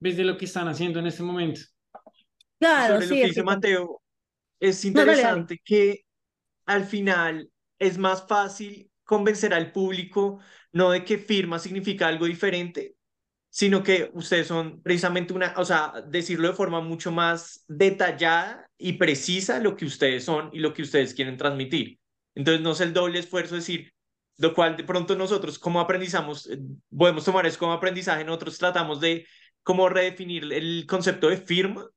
[0.00, 1.60] ves de lo que están haciendo en este momento.
[2.58, 4.02] Claro, Sobre sí, lo que dice Mateo,
[4.58, 6.04] es interesante que
[6.66, 10.40] al final es más fácil convencer al público
[10.72, 12.94] no de que firma significa algo diferente,
[13.48, 18.92] sino que ustedes son precisamente una, o sea, decirlo de forma mucho más detallada y
[18.94, 21.98] precisa lo que ustedes son y lo que ustedes quieren transmitir.
[22.34, 23.92] Entonces no es el doble esfuerzo decir,
[24.38, 26.58] lo cual de pronto nosotros como aprendizamos, eh,
[26.96, 29.26] podemos tomar eso como aprendizaje, nosotros tratamos de
[29.62, 31.88] como redefinir el concepto de firma,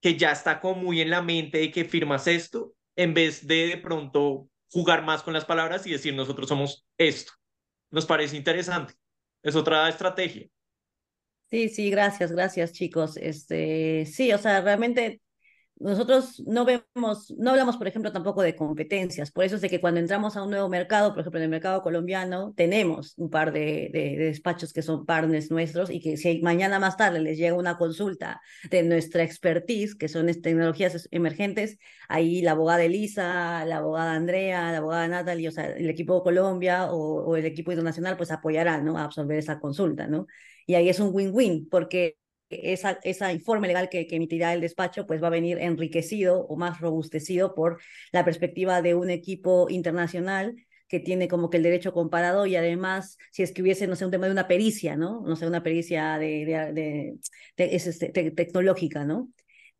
[0.00, 3.68] que ya está como muy en la mente de que firmas esto, en vez de
[3.68, 7.32] de pronto jugar más con las palabras y decir nosotros somos esto.
[7.90, 8.94] Nos parece interesante.
[9.42, 10.48] Es otra estrategia.
[11.50, 13.16] Sí, sí, gracias, gracias chicos.
[13.16, 15.20] Este, sí, o sea, realmente
[15.80, 19.30] nosotros no vemos, no hablamos, por ejemplo, tampoco de competencias.
[19.30, 21.50] Por eso es de que cuando entramos a un nuevo mercado, por ejemplo, en el
[21.50, 26.42] mercado colombiano, tenemos un par de, de, despachos que son partners nuestros y que si
[26.42, 32.42] mañana más tarde les llega una consulta de nuestra expertise, que son tecnologías emergentes, ahí
[32.42, 37.24] la abogada Elisa, la abogada Andrea, la abogada Natalie, o sea, el equipo Colombia o,
[37.24, 38.98] o el equipo internacional, pues apoyarán, ¿no?
[38.98, 40.26] A absorber esa consulta, ¿no?
[40.66, 42.19] Y ahí es un win-win, porque
[42.50, 46.56] esa, esa informe legal que, que, emitirá el despacho pues va a venir enriquecido o
[46.56, 47.80] más robustecido por
[48.12, 50.56] la perspectiva de un equipo internacional
[50.90, 54.04] que tiene como que el derecho comparado y además si es que hubiese, no sé,
[54.04, 55.22] un tema de una pericia, ¿no?
[55.24, 57.16] No sé, una pericia de, de,
[57.56, 59.30] de, este, tecnológica, ¿no?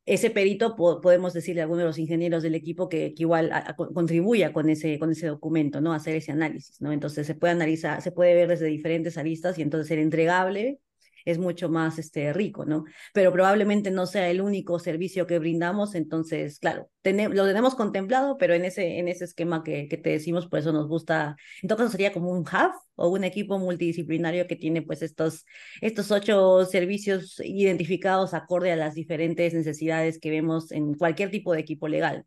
[0.06, 3.52] Ese perito podemos decirle a alguno de los ingenieros del equipo que, que igual
[3.92, 5.92] contribuya con ese, con ese documento, ¿no?
[5.92, 6.92] hacer ese análisis, ¿no?
[6.92, 10.80] Entonces se puede analizar, se puede ver desde diferentes aristas y entonces el entregable
[11.24, 12.84] es mucho más este, rico, ¿no?
[13.12, 18.54] Pero probablemente no sea el único servicio que brindamos, entonces, claro, lo tenemos contemplado, pero
[18.54, 21.78] en ese, en ese esquema que, que te decimos, por eso nos gusta, en todo
[21.78, 25.46] caso sería como un hub o un equipo multidisciplinario que tiene pues estos,
[25.80, 31.60] estos ocho servicios identificados acorde a las diferentes necesidades que vemos en cualquier tipo de
[31.60, 32.26] equipo legal.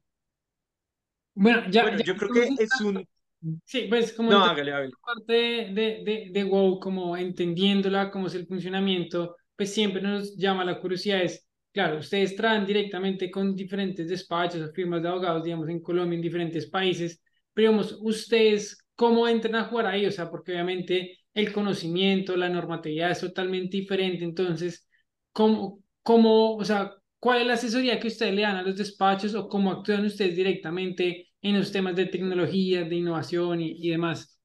[1.36, 3.08] Bueno, ya, yo creo que es un
[3.66, 9.36] Sí, pues como no, parte de, de, de, WoW, como entendiéndola, cómo es el funcionamiento,
[9.56, 14.72] pues siempre nos llama la curiosidad, es, claro, ustedes traen directamente con diferentes despachos o
[14.74, 17.22] firmas de abogados, digamos, en Colombia, en diferentes países,
[17.54, 20.06] pero digamos, ustedes, ¿cómo entran a jugar ahí?
[20.06, 24.88] O sea, porque obviamente el conocimiento, la normatividad es totalmente diferente, entonces,
[25.34, 29.36] ¿cómo, cómo o sea, cuál es la asesoría que ustedes le dan a los despachos
[29.36, 31.33] o cómo actúan ustedes directamente?
[31.44, 34.40] En los temas de tecnología, de innovación y, demás.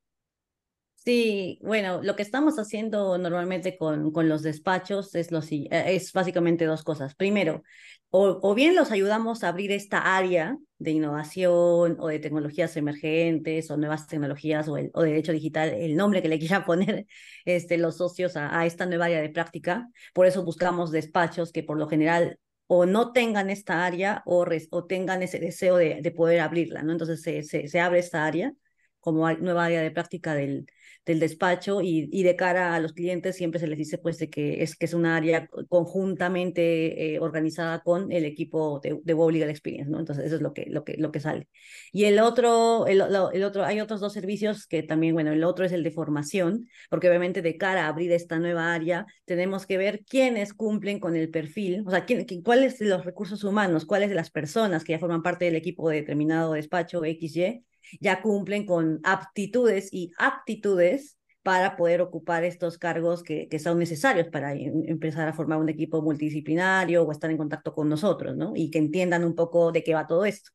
[0.96, 6.12] Sí, bueno, lo que estamos haciendo normalmente con, con los despachos es, lo, eh, es
[6.12, 7.14] básicamente dos cosas.
[7.14, 7.62] Primero,
[8.10, 13.76] o, bien los ayudamos a abrir esta área de innovación o de tecnologías emergentes o
[13.76, 17.06] nuevas tecnologías o, el, o derecho digital, el nombre que le quieran poner
[17.44, 19.88] este, los socios a esta nueva área de práctica.
[20.12, 24.86] Por eso buscamos despachos que por lo general o no tengan esta área o, o
[24.86, 26.92] tengan ese deseo de, de, poder abrirla, ¿no?
[26.92, 28.54] Entonces se, se abre esta área
[29.00, 30.66] como nueva área de práctica del,
[31.08, 34.28] del despacho y, y, de cara a los clientes siempre se les dice pues de
[34.28, 39.30] que es que es una área conjuntamente eh, organizada con el equipo de, de WoW
[39.30, 40.00] Legal Experience, ¿no?
[40.00, 41.48] Entonces eso es lo que, lo que, lo que sale.
[41.92, 43.00] Y el otro, el,
[43.32, 46.68] el, otro, hay otros dos servicios que también, bueno, el otro es el de formación,
[46.90, 51.16] porque obviamente de cara a abrir esta nueva área tenemos que ver quiénes cumplen con
[51.16, 54.92] el perfil, o sea, quién, cuáles de los recursos humanos, cuáles de las personas que
[54.92, 57.64] ya forman parte del equipo de determinado despacho XY
[58.00, 64.28] ya cumplen con aptitudes y actitudes para poder ocupar estos cargos que, que son necesarios
[64.28, 68.52] para em, empezar a formar un equipo multidisciplinario o estar en contacto con nosotros, ¿no?
[68.54, 70.50] Y que entiendan un poco de qué va todo esto.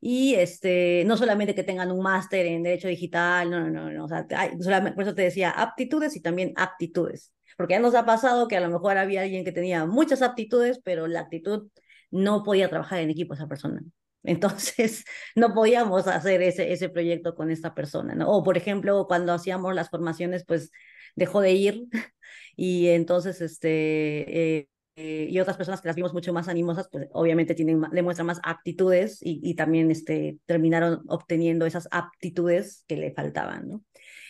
[0.00, 4.08] Y este, no solamente que tengan un máster en Derecho Digital, no, no, no, o
[4.08, 4.26] sea,
[4.60, 8.56] solamente, por eso te decía aptitudes y también aptitudes, porque ya nos ha pasado que
[8.56, 11.68] a lo mejor había alguien que tenía muchas aptitudes, pero la actitud
[12.10, 13.82] no podía trabajar en equipo esa persona.
[14.22, 15.04] Entonces,
[15.36, 18.30] no podíamos hacer ese, ese proyecto con esta persona, ¿no?
[18.30, 20.70] O, por ejemplo, cuando hacíamos las formaciones, pues
[21.16, 21.86] dejó de ir
[22.56, 27.06] y entonces, este, eh, eh, y otras personas que las vimos mucho más animosas, pues
[27.12, 33.12] obviamente tienen, demuestran más actitudes y, y también este, terminaron obteniendo esas aptitudes que le
[33.12, 33.84] faltaban, ¿no?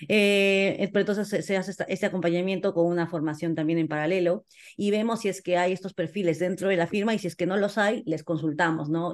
[0.09, 4.45] Eh, pero entonces se, hace este acompañamiento con una formación también en paralelo
[4.77, 7.35] y vemos si es que hay estos perfiles dentro de la firma y si es
[7.35, 9.13] que no los hay, les consultamos, ¿no?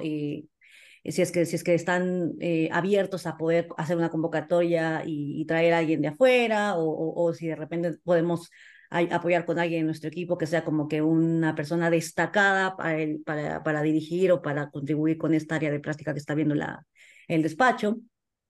[1.11, 5.45] Si es que, si es que están eh, abiertos a poder hacer una convocatoria y,
[5.45, 8.49] traer a alguien de afuera, o, o, si de repente podemos
[8.89, 13.21] apoyar con alguien en nuestro equipo que sea como que una persona destacada para, el,
[13.21, 16.85] para, para dirigir o para contribuir con esta área de práctica que está viendo la,
[17.27, 17.97] el despacho.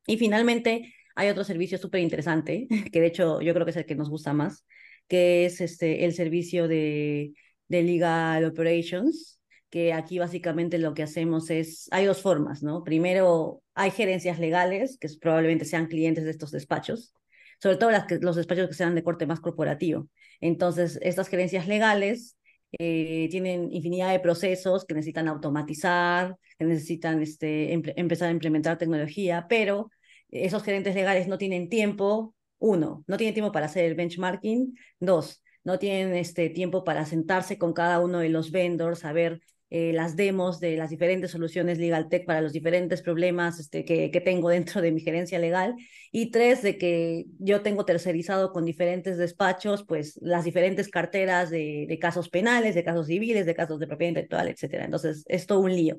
[0.05, 3.85] Y finalmente hay otro servicio súper interesante, que de hecho yo creo que es el
[3.85, 4.65] que nos gusta más,
[5.07, 7.33] que es este, el servicio de,
[7.67, 9.35] de Legal Operations,
[9.75, 12.85] que aquí básicamente lo que hacemos es, hay dos formas, ¿no?
[12.85, 17.13] Primero, hay gerencias legales, que probablemente sean clientes de estos despachos,
[17.61, 20.07] sobre todo las que, los despachos que sean de corte más corporativo.
[20.39, 22.38] Entonces, estas gerencias legales
[22.79, 29.45] eh, tienen infinidad de procesos que necesitan automatizar, que necesitan este, empezar a implementar tecnología,
[29.49, 29.91] pero
[30.29, 35.43] esos gerentes legales no tienen tiempo, uno, no tienen tiempo para hacer el benchmarking, dos,
[35.65, 39.93] no tienen este tiempo para sentarse con cada uno de los vendors, a ver eh,
[39.93, 44.21] las demos de las diferentes soluciones Legal Tech para los diferentes problemas este, que, que,
[44.21, 45.75] tengo dentro de mi gerencia legal.
[46.12, 51.86] Y tres, de que yo tengo tercerizado con diferentes despachos, pues las diferentes carteras de,
[51.89, 54.86] de casos penales, de casos civiles, de casos de propiedad intelectual, etcétera.
[54.86, 55.97] Entonces, es todo un lío.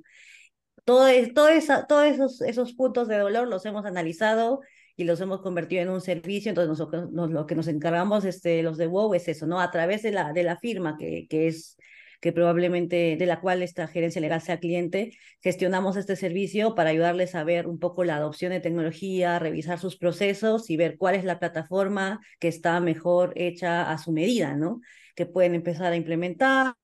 [0.84, 1.48] Todo, todo
[1.88, 4.60] todos esos, esos puntos de dolor los hemos analizado
[4.96, 8.78] y los hemos convertido en un servicio, entonces nosotros, lo que nos encargamos, este, los
[8.78, 9.60] de WoW, es eso, ¿no?
[9.60, 11.76] A través de la, de la firma, que, que es
[12.20, 17.34] que probablemente de la cual esta gerencia legal sea cliente, gestionamos este servicio para ayudarles
[17.34, 21.24] a ver un poco la adopción de tecnología, revisar sus procesos y ver cuál es
[21.24, 24.80] la plataforma que está mejor hecha a su medida, ¿no?
[25.14, 26.74] Que pueden empezar a implementar,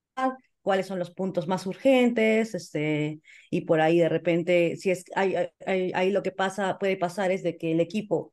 [0.63, 6.11] cuáles son los puntos más urgentes, este, y por ahí de repente, si es, ahí,
[6.11, 8.33] lo que pasa, puede pasar es de que el equipo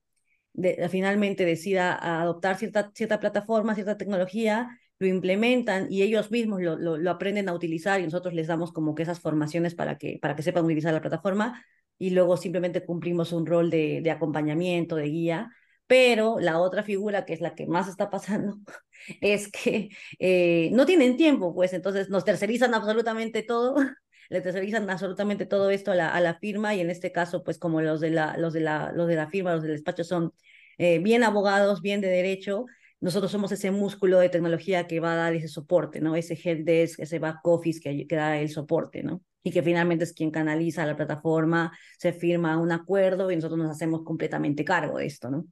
[0.54, 7.10] de, finalmente decida adoptar cierta, cierta plataforma, cierta tecnología, lo implementan y ellos mismos lo,
[7.10, 10.44] aprenden a utilizar y nosotros les damos como que esas formaciones para que, para que
[10.44, 11.66] sepan utilizar la plataforma
[11.98, 15.52] y luego simplemente cumplimos un rol de, de acompañamiento, de guía.
[15.88, 18.60] Pero la otra figura, que es la que más está pasando,
[19.22, 23.76] es que eh, no tienen tiempo, pues entonces nos tercerizan absolutamente todo,
[24.30, 27.58] le tercerizan absolutamente todo esto a la, a la firma y en este caso, pues
[27.58, 30.34] como los de la, los de la, los de la firma, los del despacho son
[30.78, 32.66] eh, bien abogados, bien de derecho,
[33.02, 36.16] nosotros somos ese músculo de tecnología que va a dar ese soporte, ¿no?
[36.16, 39.24] Ese helpdesk, ese back office que, que da el soporte, ¿no?
[39.42, 43.72] Y que finalmente es quien canaliza la plataforma, se firma un acuerdo y nosotros nos
[43.72, 45.46] hacemos completamente cargo de esto, ¿no?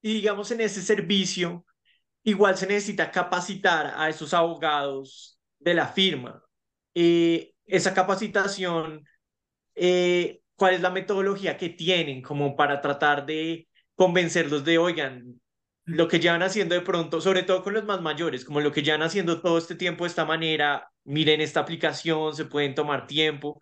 [0.00, 1.64] Y digamos en ese servicio,
[2.22, 6.44] igual se necesita capacitar a esos abogados de la firma.
[6.94, 9.04] Eh, esa capacitación,
[9.74, 15.40] eh, ¿cuál es la metodología que tienen como para tratar de convencerlos de, oigan,
[15.84, 18.82] lo que llevan haciendo de pronto, sobre todo con los más mayores, como lo que
[18.82, 23.60] llevan haciendo todo este tiempo de esta manera, miren esta aplicación, se pueden tomar tiempo.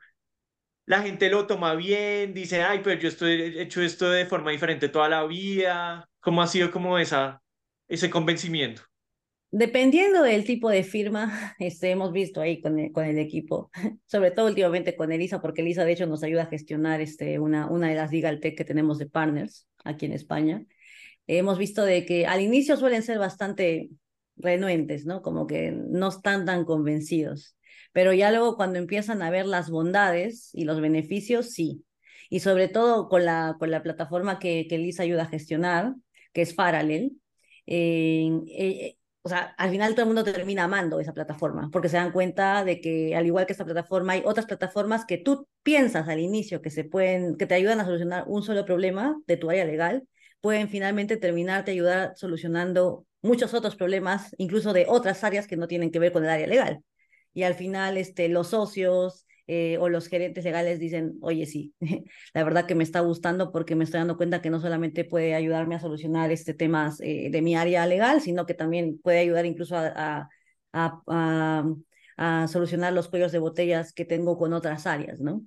[0.87, 4.51] La gente lo toma bien, dice, ay, pero yo estoy he hecho esto de forma
[4.51, 6.09] diferente toda la vida.
[6.21, 7.43] ¿Cómo ha sido como esa,
[7.89, 8.83] ese convencimiento?
[9.57, 13.71] Dependiendo del tipo de firma, este, hemos visto ahí con el, con el equipo,
[14.05, 17.69] sobre todo últimamente con Elisa, porque Elisa de hecho nos ayuda a gestionar este, una,
[17.69, 20.67] una de las Legal Tech que tenemos de partners aquí en España.
[21.29, 23.91] Hemos visto de que al inicio suelen ser bastante
[24.37, 25.23] renuentes, ¿no?
[25.23, 27.57] Como que no están tan convencidos,
[27.93, 31.85] pero ya luego cuando empiezan a ver las bondades y los beneficios, sí.
[32.29, 35.95] Y sobre todo con la, con la plataforma que, que Elisa ayuda a gestionar,
[36.33, 37.13] que es Parallel.
[37.67, 41.97] Eh, eh, o sea, al final todo el mundo termina amando esa plataforma, porque se
[41.97, 46.09] dan cuenta de que al igual que esta plataforma hay otras plataformas que tú piensas
[46.09, 49.49] al inicio que se pueden, que te ayudan a solucionar un solo problema de tu
[49.49, 50.07] área legal,
[50.43, 55.91] pueden finalmente terminarte ayudar solucionando muchos otros problemas, incluso de otras áreas que no tienen
[55.91, 56.85] que ver con el área legal.
[57.33, 61.75] Y al final, este, los socios, eh, o los gerentes legales dicen, oye, sí,
[62.35, 65.35] la verdad que me está gustando porque me estoy dando cuenta que no solamente puede
[65.35, 69.45] ayudarme a solucionar este temas eh, de mi área legal, sino que también puede ayudar
[69.45, 70.31] incluso a,
[70.73, 71.65] a, a,
[72.17, 75.43] a, solucionar los cuellos de botellas que tengo con otras áreas, ¿no?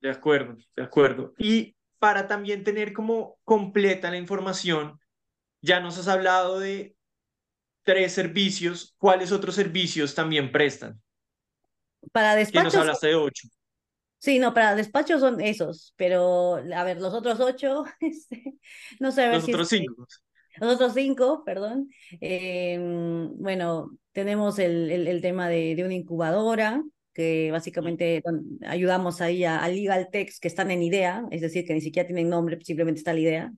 [0.00, 1.34] De acuerdo, de acuerdo.
[1.36, 5.00] Y para también tener como completa la información,
[5.62, 6.94] ya nos has hablado de
[7.82, 11.00] tres servicios, ¿cuáles otros servicios también prestan?
[12.12, 12.74] Para despachos.
[12.74, 13.48] nos hablaste de ocho.
[14.18, 18.54] Sí, no, para despachos son esos, pero a ver, los otros ocho, este,
[18.98, 19.22] no sé.
[19.22, 20.06] A ver los otros cinco.
[20.58, 21.90] Los otros cinco, perdón.
[22.20, 22.78] Eh,
[23.36, 26.82] bueno, tenemos el, el, el tema de, de, una incubadora,
[27.12, 28.22] que básicamente
[28.66, 32.06] ayudamos ahí a, a, Legal Text que están en idea, es decir, que ni siquiera
[32.06, 33.52] tienen nombre, simplemente está la idea,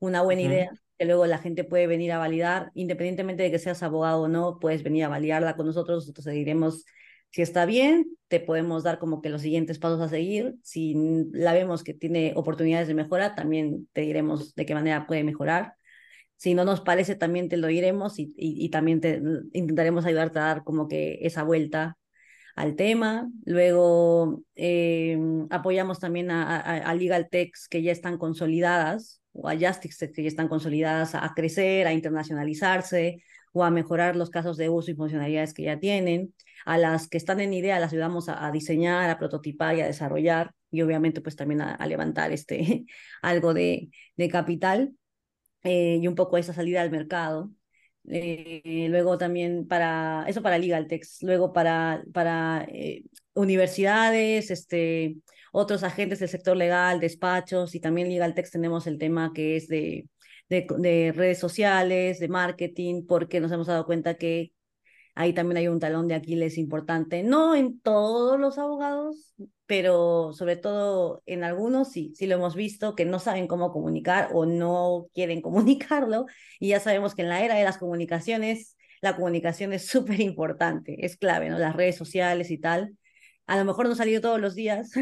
[0.00, 0.48] una buena uh -huh.
[0.48, 4.28] idea, que luego la gente puede venir a validar, independientemente de que seas abogado o
[4.28, 6.84] no, puedes venir a validarla con nosotros, nosotros seguiremos
[7.30, 10.56] si está bien, te podemos dar como que los siguientes pasos a seguir.
[10.62, 10.94] Si
[11.32, 15.74] la vemos que tiene oportunidades de mejora, también te diremos de qué manera puede mejorar.
[16.36, 19.20] Si no nos parece, también te lo diremos y, y, también te
[19.52, 21.98] intentaremos ayudarte a dar como que esa vuelta
[22.54, 23.28] al tema.
[23.44, 25.18] Luego eh,
[25.50, 30.14] apoyamos también a, a, a, Legal Techs que ya están consolidadas o a Justice Tech
[30.14, 34.90] que ya están consolidadas a crecer, a internacionalizarse o a mejorar los casos de uso
[34.90, 39.10] y funcionalidades que ya tienen a las que están en idea las ayudamos a, diseñar,
[39.10, 42.84] a prototipar y a desarrollar y obviamente pues también a, levantar este
[43.22, 44.94] algo de, de capital
[45.62, 47.50] eh, y un poco esa salida al mercado.
[48.10, 55.16] Eh, luego también para, eso para LegalTex, luego para, para eh, universidades, este,
[55.52, 60.08] otros agentes del sector legal, despachos y también LegalTex tenemos el tema que es de,
[60.48, 64.52] de redes sociales, de marketing, porque nos hemos dado cuenta que
[65.18, 69.34] ahí también hay un talón de Aquiles importante, no en todos los abogados,
[69.66, 74.30] pero sobre todo en algunos sí, sí lo hemos visto, que no saben cómo comunicar
[74.32, 76.26] o no quieren comunicarlo,
[76.60, 81.04] y ya sabemos que en la era de las comunicaciones, la comunicación es súper importante,
[81.04, 81.58] es clave, ¿no?
[81.58, 82.96] Las redes sociales y tal.
[83.48, 84.92] A lo mejor no salido todos los días,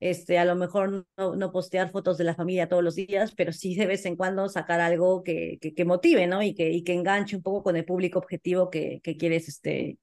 [0.00, 3.52] este, a lo mejor no, no, postear fotos de la familia todos los días, pero
[3.52, 6.42] sí de vez en cuando sacar algo que, que, que motive, ¿no?
[6.42, 9.98] Y que, y que enganche un poco con el público objetivo que, que quieres este,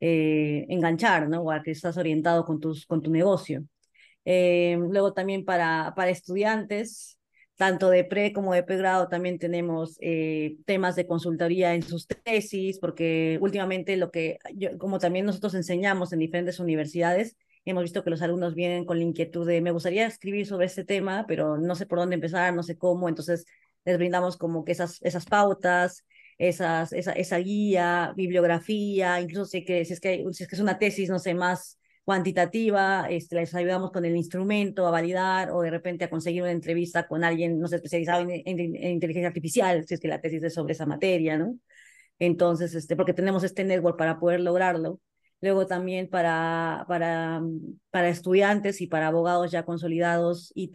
[0.00, 1.42] eh, enganchar, ¿no?
[1.42, 3.64] O al que estás orientado con, tus, con tu negocio.
[4.24, 7.18] Eh, luego también para, para estudiantes,
[7.56, 12.78] tanto de pre como de pregrado, también tenemos eh, temas de consultoría en sus tesis,
[12.78, 18.10] porque últimamente lo que, yo, como también nosotros enseñamos en diferentes universidades, hemos visto que
[18.10, 21.74] los alumnos vienen con la inquietud de me gustaría escribir sobre este tema, pero no
[21.74, 23.46] sé por dónde empezar, no sé cómo, entonces
[23.84, 26.04] les brindamos como que esas, esas pautas,
[26.38, 30.62] esas, esa, esa guía, bibliografía, incluso si, que, si, es que, si es que es
[30.62, 35.62] una tesis, no sé, más, cuantitativa, este, les ayudamos con el instrumento a validar o
[35.62, 38.58] de repente a conseguir una entrevista con alguien, no sé, especializado en, en,
[38.92, 41.58] inteligencia artificial, si es que la tesis es sobre esa materia, ¿no?
[42.18, 45.00] Entonces, este, porque tenemos este network para poder lograrlo.
[45.44, 47.42] Luego también para, para,
[47.90, 50.72] para estudiantes y para abogados ya consolidados, y,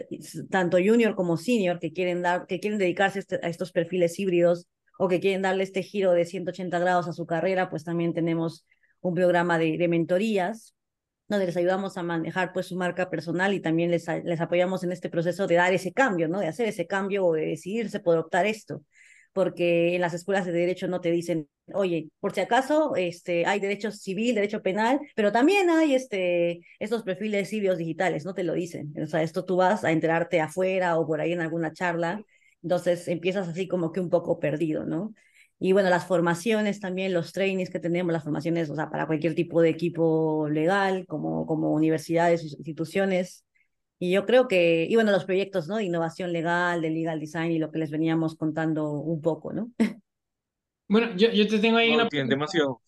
[0.51, 4.67] tanto junior como senior, que quieren, dar, que quieren dedicarse este, a estos perfiles híbridos
[4.99, 8.67] o que quieren darle este giro de 180 grados a su carrera, pues también tenemos
[9.01, 10.75] un programa de, de mentorías
[11.27, 14.91] donde les ayudamos a manejar pues su marca personal y también les, les apoyamos en
[14.91, 16.39] este proceso de dar ese cambio, ¿no?
[16.39, 18.83] De hacer ese cambio o de decidirse por optar esto.
[19.33, 23.59] Porque en las escuelas de derecho no te dicen, oye, por si acaso este, hay
[23.59, 28.53] derecho civil, derecho penal, pero también hay este, estos perfiles civios digitales, no te lo
[28.53, 28.93] dicen.
[29.01, 32.23] O sea, esto tú vas a enterarte afuera o por ahí en alguna charla,
[32.63, 35.13] entonces empiezas así como que un poco perdido, ¿no?
[35.59, 39.35] Y bueno, las formaciones también, los trainings que tenemos, las formaciones, o sea, para cualquier
[39.35, 43.43] tipo de equipo legal, como, como universidades, instituciones.
[43.99, 45.77] Y yo creo que, y bueno, los proyectos, ¿no?
[45.77, 49.71] De innovación legal, de legal design y lo que les veníamos contando un poco, ¿no?
[50.89, 52.29] Bueno, yo, yo te tengo ahí No, una pregunta.
[52.29, 52.81] demasiado.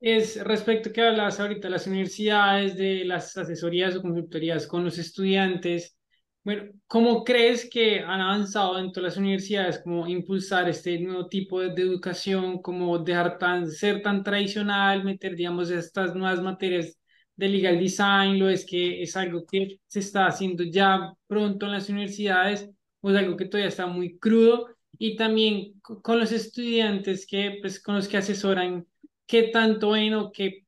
[0.00, 4.84] Es respecto a que hablas ahorita de las universidades, de las asesorías o consultorías con
[4.84, 5.96] los estudiantes.
[6.44, 9.80] Bueno, ¿cómo crees que han avanzado dentro de las universidades?
[9.84, 12.60] ¿Cómo impulsar este nuevo tipo de, de educación?
[12.62, 16.98] ¿Cómo dejar tan, ser tan tradicional, meter, digamos, estas nuevas materias
[17.46, 18.38] de legal design?
[18.38, 22.70] ¿Lo es que es algo que se está haciendo ya pronto en las universidades
[23.00, 24.68] o es algo que todavía está muy crudo?
[24.98, 28.86] Y también co- con los estudiantes que, pues, con los que asesoran,
[29.26, 30.66] ¿qué tanto ven o qué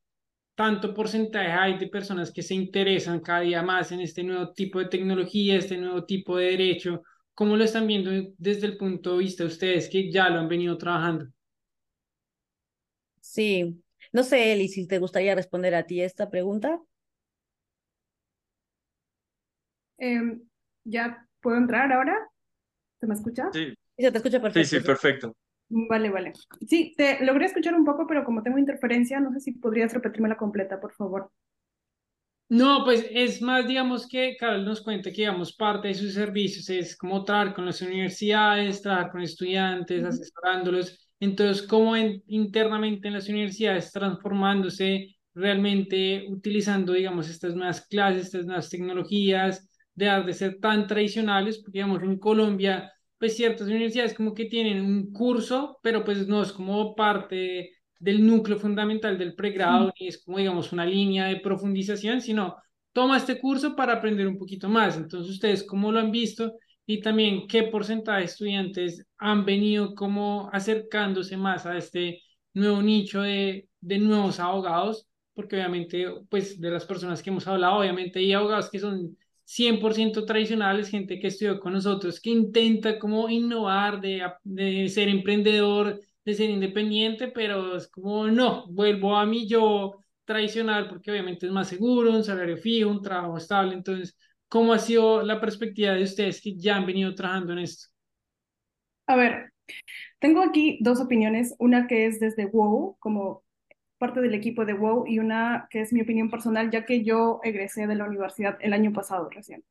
[0.54, 4.78] tanto porcentaje hay de personas que se interesan cada día más en este nuevo tipo
[4.80, 7.02] de tecnología, este nuevo tipo de derecho?
[7.34, 10.48] ¿Cómo lo están viendo desde el punto de vista de ustedes que ya lo han
[10.48, 11.26] venido trabajando?
[13.20, 13.82] Sí.
[14.14, 16.80] No sé, Eli, si te gustaría responder a ti esta pregunta.
[19.98, 20.42] Em,
[20.84, 22.16] ¿ya puedo entrar ahora?
[23.00, 23.44] ¿Se me escucha?
[23.52, 24.86] Sí, Sí, se te escucha sí, sí, perfecto.
[24.86, 25.34] perfecto.
[25.70, 26.32] Vale, vale.
[26.68, 30.36] Sí, te logré escuchar un poco, pero como tengo interferencia, no sé si podrías repetírmela
[30.36, 31.30] completa, por favor.
[32.48, 36.68] No, pues es más, digamos que Carol nos cuenta que, digamos, parte de sus servicios
[36.70, 41.03] es como trabajar con las universidades, trabajar con estudiantes, asesorándolos.
[41.24, 48.46] Entonces, cómo en- internamente en las universidades transformándose, realmente utilizando, digamos, estas nuevas clases, estas
[48.46, 54.34] nuevas tecnologías, dejar de ser tan tradicionales, porque, digamos, en Colombia, pues ciertas universidades como
[54.34, 59.92] que tienen un curso, pero pues no es como parte del núcleo fundamental del pregrado,
[59.98, 62.56] ni es como, digamos, una línea de profundización, sino
[62.92, 64.96] toma este curso para aprender un poquito más.
[64.96, 66.54] Entonces, ¿ustedes cómo lo han visto?
[66.86, 72.20] Y también, ¿qué porcentaje de estudiantes han venido como acercándose más a este
[72.52, 75.06] nuevo nicho de, de nuevos abogados?
[75.34, 80.24] Porque obviamente, pues, de las personas que hemos hablado, obviamente hay abogados que son 100%
[80.26, 86.34] tradicionales, gente que estudió con nosotros, que intenta como innovar, de, de ser emprendedor, de
[86.34, 91.68] ser independiente, pero es como, no, vuelvo a mí yo tradicional, porque obviamente es más
[91.68, 93.74] seguro, un salario fijo, un trabajo estable.
[93.74, 94.16] Entonces,
[94.54, 97.88] ¿cómo ha sido la perspectiva de ustedes que ya han venido trabajando en esto?
[99.08, 99.52] A ver,
[100.20, 103.42] tengo aquí dos opiniones, una que es desde WoW, como
[103.98, 107.40] parte del equipo de WoW, y una que es mi opinión personal, ya que yo
[107.42, 109.64] egresé de la universidad el año pasado recién.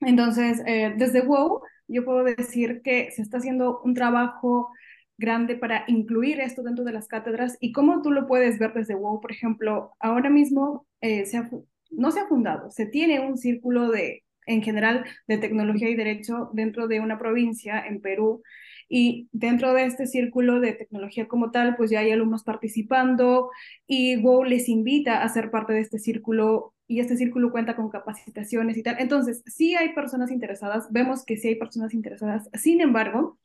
[0.00, 4.70] Entonces, eh, desde WoW, yo puedo decir que se está haciendo un trabajo
[5.16, 8.96] grande para incluir esto dentro de las cátedras y cómo tú lo puedes ver desde
[8.96, 11.48] WoW, por ejemplo, ahora mismo eh, se ha,
[11.90, 16.50] no se ha fundado, se tiene un círculo de, en general, de tecnología y derecho
[16.52, 18.42] dentro de una provincia en Perú
[18.88, 23.50] y dentro de este círculo de tecnología como tal, pues ya hay alumnos participando
[23.86, 27.88] y WoW les invita a ser parte de este círculo y este círculo cuenta con
[27.88, 28.96] capacitaciones y tal.
[28.98, 32.50] Entonces, sí hay personas interesadas, vemos que sí hay personas interesadas.
[32.54, 33.38] Sin embargo,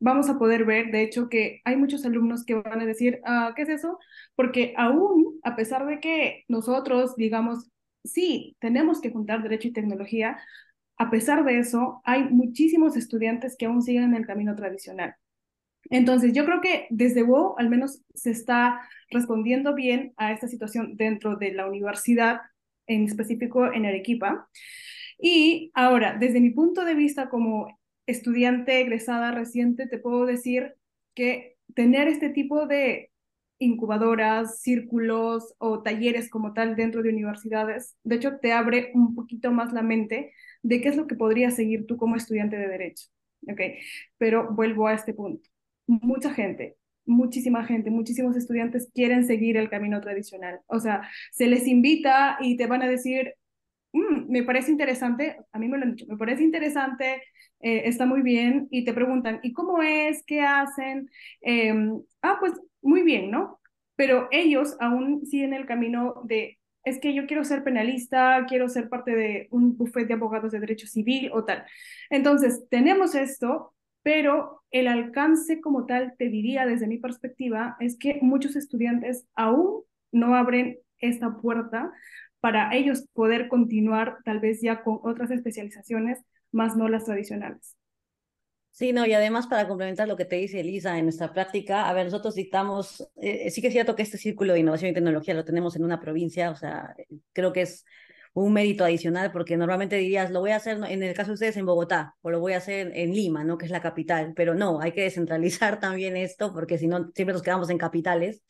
[0.00, 3.52] vamos a poder ver, de hecho, que hay muchos alumnos que van a decir, ah,
[3.54, 3.98] ¿qué es eso?
[4.34, 7.70] Porque aún, a pesar de que nosotros, digamos,
[8.04, 10.38] sí, tenemos que juntar derecho y tecnología,
[10.96, 15.14] a pesar de eso, hay muchísimos estudiantes que aún siguen en el camino tradicional.
[15.90, 18.80] Entonces, yo creo que desde WoW al menos se está
[19.10, 22.40] respondiendo bien a esta situación dentro de la universidad,
[22.86, 24.48] en específico en Arequipa.
[25.18, 30.74] Y ahora, desde mi punto de vista como estudiante egresada reciente, te puedo decir
[31.14, 33.10] que tener este tipo de
[33.58, 39.52] incubadoras, círculos o talleres como tal dentro de universidades, de hecho te abre un poquito
[39.52, 40.32] más la mente
[40.62, 43.06] de qué es lo que podrías seguir tú como estudiante de derecho.
[43.48, 43.60] ¿ok?
[44.18, 45.48] Pero vuelvo a este punto.
[45.86, 50.60] Mucha gente, muchísima gente, muchísimos estudiantes quieren seguir el camino tradicional.
[50.66, 53.34] O sea, se les invita y te van a decir,
[53.92, 57.22] mm, me parece interesante, a mí me lo han dicho, me parece interesante,
[57.60, 60.22] eh, está muy bien, y te preguntan, ¿y cómo es?
[60.26, 61.10] ¿Qué hacen?
[61.40, 63.60] Em, ah, pues muy bien, ¿no?
[63.96, 68.88] Pero ellos aún siguen el camino de, es que yo quiero ser penalista, quiero ser
[68.88, 71.64] parte de un bufete de abogados de derecho civil o tal.
[72.08, 78.18] Entonces, tenemos esto, pero el alcance como tal, te diría desde mi perspectiva, es que
[78.22, 79.82] muchos estudiantes aún
[80.12, 81.92] no abren esta puerta
[82.40, 86.18] para ellos poder continuar tal vez ya con otras especializaciones,
[86.52, 87.76] más no las tradicionales.
[88.72, 91.92] Sí, no, y además para complementar lo que te dice Elisa en nuestra práctica, a
[91.92, 95.34] ver, nosotros dictamos, eh, sí que es cierto que este círculo de innovación y tecnología
[95.34, 96.94] lo tenemos en una provincia, o sea,
[97.32, 97.84] creo que es
[98.32, 101.56] un mérito adicional, porque normalmente dirías, lo voy a hacer en el caso de ustedes
[101.56, 103.58] en Bogotá, o lo voy a hacer en Lima, ¿no?
[103.58, 107.32] Que es la capital, pero no, hay que descentralizar también esto, porque si no, siempre
[107.32, 108.42] nos quedamos en capitales.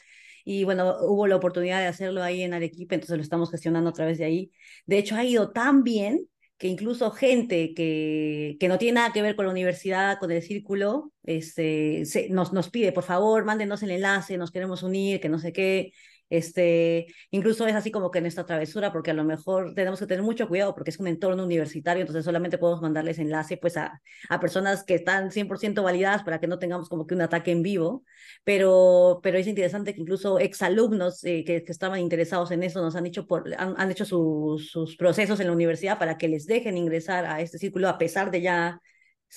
[0.45, 3.93] Y bueno, hubo la oportunidad de hacerlo ahí en Arequipa, entonces lo estamos gestionando a
[3.93, 4.53] través de ahí.
[4.87, 6.27] De hecho, ha ido tan bien
[6.59, 10.43] que incluso gente que, que no tiene nada que ver con la universidad, con el
[10.43, 15.31] círculo, este, se, nos, nos pide, por favor, mándenos el enlace, nos queremos unir, que
[15.31, 15.93] no sé qué.
[16.31, 20.07] Este, incluso es así como que en esta travesura, porque a lo mejor tenemos que
[20.07, 24.01] tener mucho cuidado porque es un entorno universitario, entonces solamente podemos mandarles enlace pues a,
[24.29, 27.63] a personas que están 100% validadas para que no tengamos como que un ataque en
[27.63, 28.05] vivo,
[28.45, 33.07] pero, pero es interesante que incluso exalumnos eh, que, estaban interesados en eso nos han
[33.07, 33.27] hecho,
[33.59, 37.59] han, han hecho sus procesos en la universidad para que les dejen ingresar a este
[37.59, 38.81] círculo a pesar de ya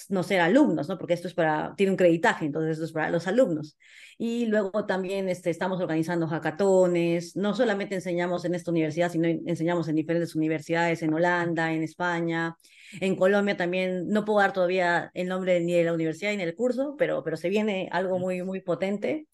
[0.09, 0.97] no ser alumnos, ¿no?
[0.97, 3.77] Porque esto es para, tiene un creditaje, entonces esto es para los alumnos.
[4.17, 9.87] Y luego también este, estamos organizando hackatones, no solamente enseñamos en esta universidad, sino enseñamos
[9.87, 12.55] en diferentes universidades, en Holanda, en España,
[13.01, 16.55] en Colombia también, no puedo dar todavía el nombre ni de la universidad ni del
[16.55, 19.27] curso, pero, pero se viene algo muy, muy potente.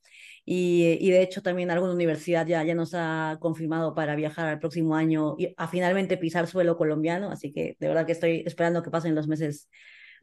[0.45, 4.59] Y, y, de hecho también alguna universidad ya, ya nos ha confirmado para viajar al
[4.59, 8.81] próximo año y a finalmente pisar suelo colombiano, así que de verdad que estoy esperando
[8.81, 9.69] que pasen los meses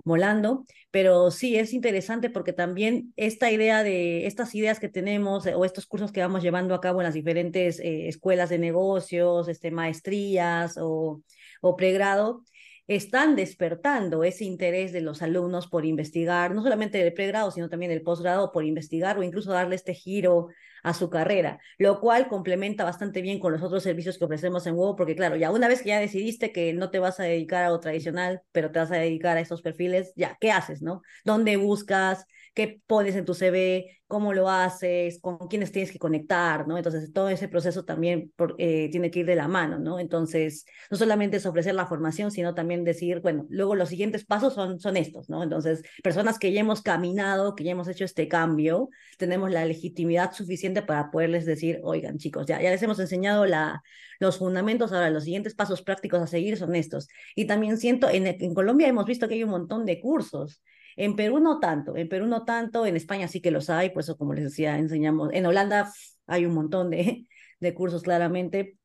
[0.05, 5.55] molando, pero sí es interesante porque también esta idea de estas ideas que tenemos eh,
[5.55, 9.49] o estos cursos que vamos llevando a cabo en las diferentes eh, escuelas de negocios,
[9.49, 11.23] este, maestrías o,
[11.61, 12.45] o pregrado,
[12.87, 17.91] están despertando ese interés de los alumnos por investigar, no solamente del pregrado, sino también
[17.91, 20.49] del posgrado, por investigar o incluso darle este giro
[20.87, 24.77] a su carrera, lo cual complementa bastante bien con los otros servicios que ofrecemos en
[24.77, 27.65] WoW, porque claro, ya una vez que ya decidiste que no te vas a dedicar
[27.65, 31.03] a lo tradicional, pero te vas a dedicar a estos perfiles, ya, ¿qué haces, no?
[31.25, 32.27] ¿Dónde buscas?
[32.57, 36.79] Qué pones en tu CV, cómo lo haces, con quiénes tienes que conectar, ¿no?
[36.79, 40.01] Entonces, todo ese proceso también eh, tiene que ir de la mano, ¿no?
[40.01, 44.55] Entonces, no solamente es ofrecer la formación, sino también decir, bueno, luego los siguientes pasos
[44.55, 45.43] son, son estos, ¿no?
[45.43, 48.89] Entonces, personas que ya hemos caminado, que ya hemos hecho este cambio,
[49.19, 53.83] tenemos la legitimidad suficiente para poderles decir, oigan, chicos, ya, ya les hemos enseñado la,
[54.19, 57.07] los fundamentos, ahora los siguientes pasos prácticos a seguir son estos.
[57.35, 60.63] Y también siento, en, en Colombia hemos visto que hay un montón de cursos
[60.97, 64.01] en Perú no tanto, en Perú no tanto, en España sí que los hay, por
[64.01, 65.93] eso como les decía, enseñamos, en Holanda
[66.27, 67.27] hay un montón de,
[67.61, 68.77] de cursos claramente,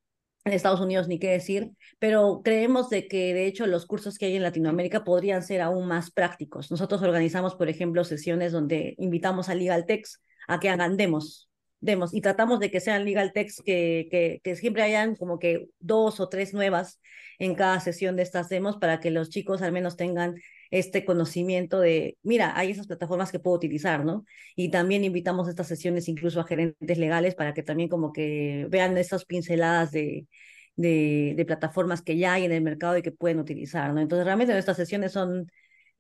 [0.44, 4.26] en Estados Unidos ni qué decir, pero creemos de que de hecho los cursos que
[4.26, 6.72] hay en Latinoamérica podrían ser aún más prácticos.
[6.72, 11.50] Nosotros organizamos, por ejemplo, sesiones donde invitamos a Legal Techs a que hagan demos,
[11.80, 15.68] demos y tratamos de que sean Legal Techs que, que, que siempre hayan como que
[15.80, 17.00] dos o tres nuevas
[17.38, 20.36] en cada sesión de estas demos para que los chicos al menos tengan
[20.72, 24.26] este conocimiento de, mira, hay esas plataformas que puedo utilizar, ¿no?
[24.56, 28.98] Y también invitamos estas sesiones incluso a gerentes legales para que también como que vean
[28.98, 30.28] esas pinceladas de,
[30.76, 34.02] de, de plataformas que ya hay en el mercado y que pueden utilizar, ¿no?
[34.02, 35.52] Entonces realmente nuestras sesiones son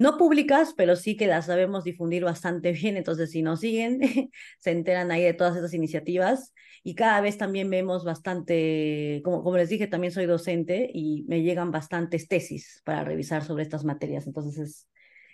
[0.01, 2.97] no públicas, pero sí que las sabemos difundir bastante bien.
[2.97, 3.99] Entonces, si nos siguen,
[4.59, 9.57] se enteran ahí de todas estas iniciativas y cada vez también vemos bastante, como, como
[9.57, 14.25] les dije, también soy docente y me llegan bastantes tesis para revisar sobre estas materias.
[14.25, 14.89] Entonces, es,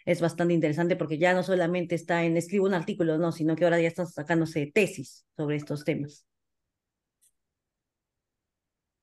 [0.05, 3.63] es bastante interesante porque ya no solamente está en escribo un artículo, no, sino que
[3.63, 6.27] ahora ya están sacándose tesis sobre estos temas.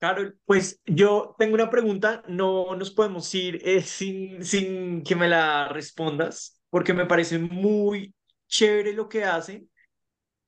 [0.05, 5.29] Carol, pues yo tengo una pregunta, no nos podemos ir eh, sin, sin que me
[5.29, 8.15] la respondas, porque me parece muy
[8.47, 9.71] chévere lo que hacen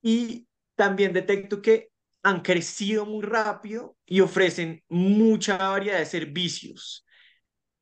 [0.01, 1.89] y también detecto que
[2.23, 7.05] han crecido muy rápido y ofrecen mucha variedad de servicios.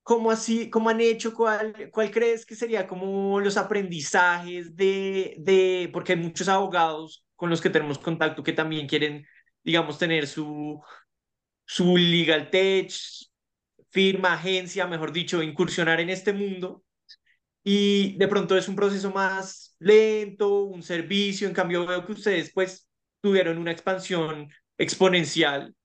[0.03, 1.33] ¿Cómo así, cómo han hecho?
[1.33, 7.49] ¿Cuál, cuál crees que sería como los aprendizajes de, de, porque hay muchos abogados con
[7.49, 9.25] los que tenemos contacto que también quieren,
[9.63, 10.81] digamos, tener su,
[11.65, 12.91] su legal tech,
[13.91, 16.83] firma, agencia, mejor dicho, incursionar en este mundo.
[17.63, 22.51] Y de pronto es un proceso más lento, un servicio, en cambio veo que ustedes
[22.53, 22.87] pues
[23.21, 25.75] tuvieron una expansión exponencial.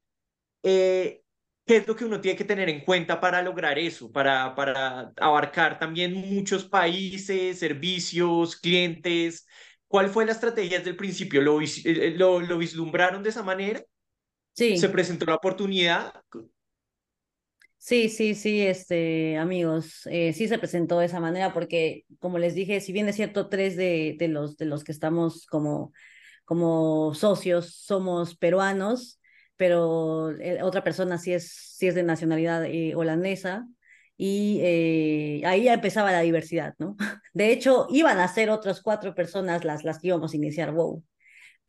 [0.63, 1.23] Eh,
[1.67, 5.13] ¿Qué es lo que uno tiene que tener en cuenta para lograr eso, para, para
[5.19, 9.47] abarcar también muchos países, servicios, clientes?
[9.89, 11.43] ¿Cuál fue la estrategia desde el principio?
[11.43, 11.61] ¿Lo,
[12.41, 13.83] lo vislumbraron de esa manera?
[14.61, 14.77] Sí.
[14.77, 16.13] ¿Se presentó la oportunidad?
[17.79, 22.55] Sí, sí, sí, este, amigos, eh, sí se presentó de esa manera porque, como les
[22.55, 25.95] dije, si bien es cierto, tres de, de los, de los que estamos como,
[26.45, 29.19] como socios somos peruanos,
[29.57, 33.67] pero eh, otra persona sí es, sí es de nacionalidad eh, holandesa
[34.19, 34.61] y
[35.47, 36.99] ahí ya empezaba la diversidad, ¿no?
[37.33, 41.03] De hecho, iban a ser otras cuatro personas las, las que íbamos a iniciar WoW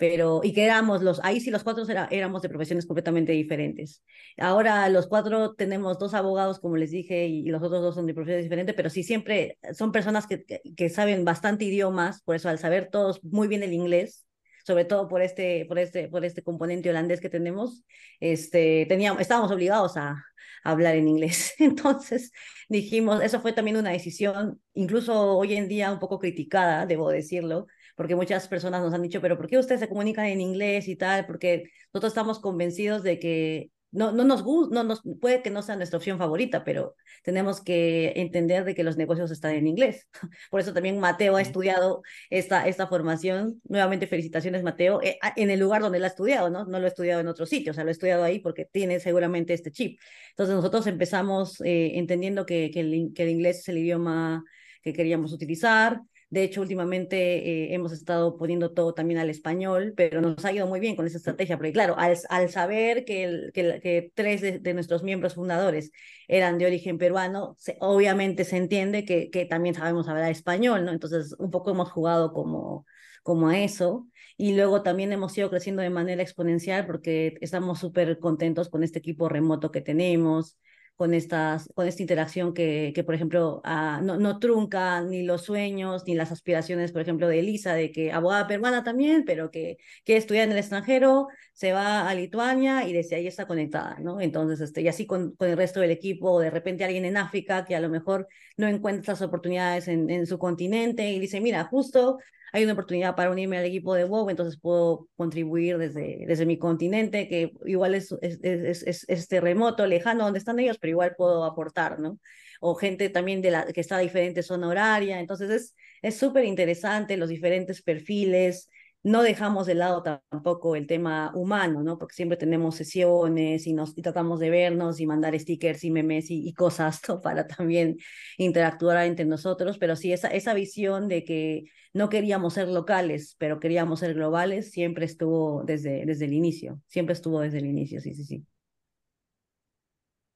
[0.02, 4.02] pero y que éramos los, ahí sí los cuatro era, éramos de profesiones completamente diferentes.
[4.36, 8.16] Ahora los cuatro tenemos dos abogados, como les dije, y, los otros dos son de
[8.16, 10.44] profesiones diferentes, pero sí siempre son personas que,
[10.76, 14.26] que, saben bastante idiomas, por eso al saber todos muy bien el inglés,
[14.66, 17.84] sobre todo por este, por este, por este componente holandés que tenemos,
[18.20, 20.26] este, teníamos, estábamos obligados a,
[20.64, 21.54] a hablar en inglés.
[21.60, 22.32] Entonces
[22.70, 27.68] dijimos, eso fue también una decisión, incluso hoy en día un poco criticada, debo decirlo,
[28.02, 30.96] porque muchas personas nos han dicho, pero ¿por qué ustedes se comunican en inglés y
[30.96, 31.28] tal?
[31.28, 35.62] Porque nosotros estamos convencidos de que no, no nos gusta, no nos, puede que no
[35.62, 40.08] sea nuestra opción favorita, pero tenemos que entender de que los negocios están en inglés.
[40.50, 43.62] Por eso también Mateo ha estudiado esta, esta formación.
[43.66, 46.66] Nuevamente, felicitaciones, Mateo, eh, en el lugar donde él ha estudiado, ¿no?
[46.66, 49.00] No lo ha estudiado en otro sitio, o sea, lo ha estudiado ahí porque tiene
[49.00, 50.00] seguramente este chip.
[50.32, 54.44] Entonces, nosotros empezamos eh, entendiendo que, que, el, que el inglés es el idioma
[54.82, 60.22] que queríamos utilizar, de hecho, últimamente eh, hemos estado poniendo todo también al español, pero
[60.22, 63.52] nos ha ido muy bien con esa estrategia, porque claro, al, al saber que, el,
[63.54, 65.92] que, que, tres de, nuestros miembros fundadores
[66.30, 70.92] eran de origen peruano, obviamente se entiende que, que también sabemos hablar español, ¿no?
[70.94, 72.86] Entonces, un poco hemos jugado como,
[73.24, 74.08] como a eso.
[74.38, 79.00] Y luego también hemos ido creciendo de manera exponencial porque estamos súper contentos con este
[79.00, 80.58] equipo remoto que tenemos
[81.02, 85.42] con, estas, con esta interacción que, que por ejemplo, ah, no, no, trunca ni los
[85.42, 89.80] sueños ni las aspiraciones, por ejemplo, de Elisa, de que abogada peruana también, pero que
[90.06, 94.22] quiere estudiar en el extranjero, se va a Lituania y desde ahí está conectada, ¿no?
[94.22, 97.66] Entonces, este, y así con, con el resto del equipo, de repente alguien en África
[97.66, 101.64] que a lo mejor no encuentra esas oportunidades en, en su continente y dice, mira,
[101.64, 102.20] justo
[102.52, 106.58] hay una oportunidad para unirme al equipo de WoW, entonces puedo contribuir desde, desde mi
[106.58, 111.16] continente, que igual es, es, es, es, este remoto, lejano, donde están ellos, pero igual
[111.18, 112.20] puedo aportar, ¿no?
[112.60, 117.18] O gente también de la, que está a diferente zona horaria, entonces es súper interesante
[117.18, 118.70] los diferentes perfiles,
[119.04, 121.98] no dejamos de lado tampoco el tema humano, ¿no?
[121.98, 126.28] Porque siempre tenemos sesiones y, nos, y tratamos de vernos y mandar stickers y memes
[126.30, 127.98] y, cosas para también
[128.38, 133.60] interactuar entre nosotros, pero sí, esa, esa visión de que no queríamos ser locales, pero
[133.60, 138.14] queríamos ser globales, siempre estuvo desde, desde el inicio, siempre estuvo desde el inicio, sí,
[138.14, 138.46] sí, sí.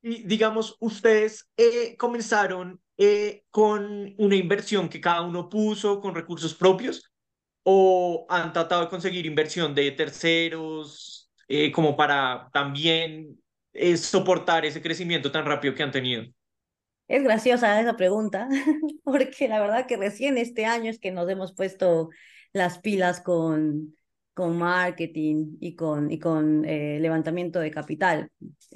[0.01, 6.53] Y digamos, ustedes eh, comenzaron eh, con una inversión que cada uno puso con recursos
[6.53, 7.11] propios
[7.67, 13.41] o han tratado de conseguir inversión de terceros eh, como para también
[13.73, 16.23] eh, soportar ese crecimiento tan rápido que han tenido?
[17.07, 18.47] Es graciosa esa pregunta,
[19.03, 22.09] porque la verdad que recién este año es que nos hemos puesto
[22.53, 23.95] las pilas con,
[24.35, 28.29] con marketing y con, y con eh, levantamiento de capital.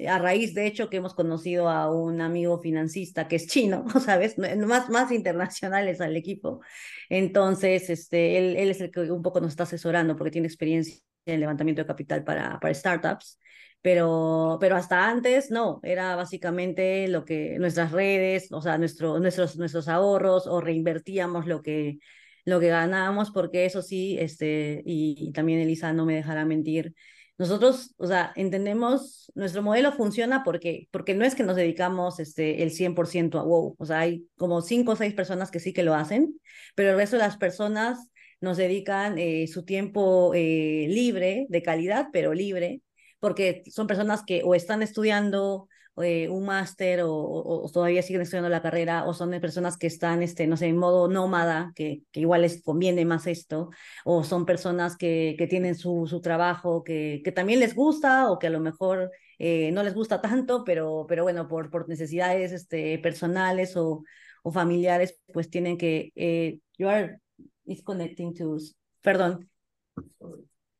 [0.08, 4.38] A raíz, de hecho, que hemos conocido a un amigo financista que es chino, ¿sabes?
[4.38, 6.62] Más, más internacionales al equipo.
[7.10, 10.96] Entonces, este, él, él es el que un poco nos está asesorando porque tiene experiencia
[11.26, 13.38] en levantamiento de capital para, para startups.
[13.82, 19.56] Pero, pero hasta antes no, era básicamente lo que nuestras redes, o sea, nuestro, nuestros,
[19.56, 21.98] nuestros ahorros o reinvertíamos lo que,
[22.44, 26.94] lo que ganábamos, porque eso sí, este, y, también Elisa no me dejará mentir,
[27.38, 32.62] nosotros, o sea, entendemos, nuestro modelo funciona porque, porque no es que nos dedicamos este,
[32.62, 35.82] el 100% a WoW, o sea, hay como cinco o seis personas que sí que
[35.82, 36.38] lo hacen,
[36.74, 38.10] pero el resto de las personas
[38.40, 42.82] nos dedican eh, su tiempo eh, libre, de calidad, pero libre,
[43.20, 45.68] porque son personas que o están estudiando
[46.02, 50.46] eh, un máster o, todavía siguen estudiando la carrera o son personas que están, este,
[50.46, 53.70] no sé, en modo nómada, que, que igual les conviene más esto,
[54.04, 58.38] o son personas que, que tienen su, su trabajo que, que también les gusta o
[58.38, 62.52] que a lo mejor eh, no les gusta tanto, pero, pero bueno, por, por necesidades
[62.52, 64.04] este, personales o,
[64.42, 67.18] o familiares, pues tienen que, eh, you are
[67.64, 68.56] disconnecting to,
[69.02, 69.48] perdón,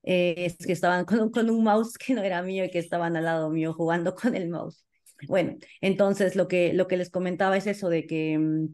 [0.02, 3.16] eh, es que estaban con, con, un mouse que no era mío y que estaban
[3.16, 4.84] al lado mío jugando con el mouse.
[5.28, 8.68] Bueno, entonces lo que, lo que les comentaba es eso de que, mm,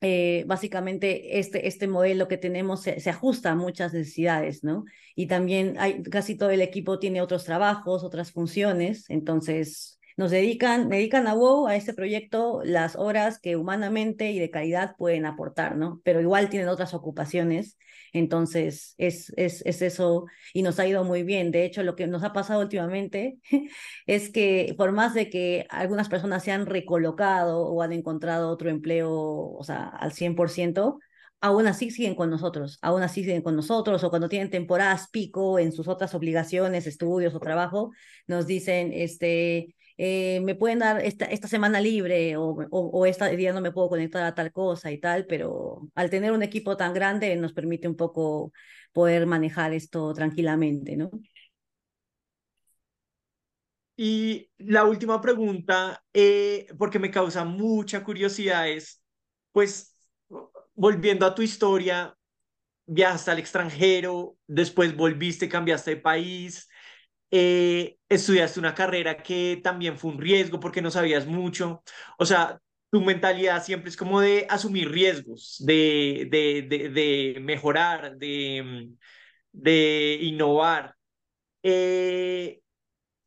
[0.00, 4.84] eh, básicamente este, este modelo que tenemos se, se, ajusta a muchas necesidades, ¿no?
[5.16, 10.88] Y también hay, casi todo el equipo tiene otros trabajos, otras funciones, entonces nos dedican,
[10.88, 15.76] dedican a WoW, a este proyecto, las horas que humanamente y de calidad pueden aportar,
[15.76, 16.00] ¿no?
[16.02, 17.78] Pero igual tienen otras ocupaciones,
[18.12, 21.52] entonces es, es, es eso y nos ha ido muy bien.
[21.52, 23.38] De hecho, lo que nos ha pasado últimamente
[24.06, 28.70] es que por más de que algunas personas se han recolocado o han encontrado otro
[28.70, 30.98] empleo, o sea, al 100%,
[31.40, 35.60] aún así siguen con nosotros, aún así siguen con nosotros, o cuando tienen temporadas pico
[35.60, 37.92] en sus otras obligaciones, estudios o trabajo,
[38.26, 43.36] nos dicen, este, eh, me pueden dar esta, esta semana libre o, o, o este
[43.36, 46.76] día no me puedo conectar a tal cosa y tal, pero al tener un equipo
[46.76, 48.52] tan grande nos permite un poco
[48.92, 51.10] poder manejar esto tranquilamente, ¿no?
[53.96, 59.02] Y la última pregunta, eh, porque me causa mucha curiosidad, es,
[59.52, 59.96] pues,
[60.74, 62.16] volviendo a tu historia,
[62.86, 66.68] viajaste al extranjero, después volviste, cambiaste de país,
[67.30, 71.82] eh, estudiaste una carrera que también fue un riesgo porque no sabías mucho.
[72.18, 72.60] O sea,
[72.90, 78.90] tu mentalidad siempre es como de asumir riesgos, de, de, de, de mejorar, de,
[79.52, 80.94] de innovar.
[81.62, 82.62] Eh,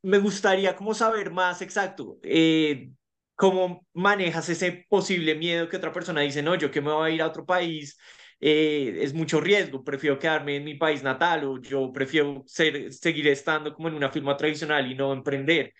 [0.02, 2.90] me gustaría como saber más exacto eh,
[3.36, 7.14] cómo manejas ese posible miedo que otra persona dice, no, yo que me voy a
[7.14, 7.98] ir a otro país
[8.44, 13.28] eh, es mucho riesgo, prefiero quedarme en mi país natal o yo prefiero ser, seguir
[13.28, 15.72] estando como en una firma tradicional y no emprender.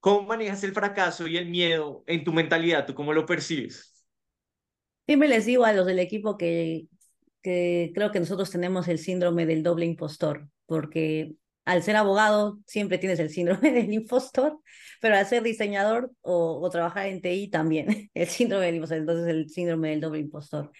[0.00, 2.86] ¿Cómo manejas el fracaso y el miedo en tu mentalidad?
[2.86, 4.06] ¿Tú cómo lo percibes?
[5.06, 6.88] Siempre les digo a los del equipo que,
[7.42, 12.98] que creo que nosotros tenemos el síndrome del doble impostor, porque al ser abogado siempre
[12.98, 14.60] tienes el síndrome del impostor,
[15.00, 19.26] pero al ser diseñador o, o trabajar en TI también, el síndrome del impostor, entonces
[19.28, 20.70] el síndrome del doble impostor.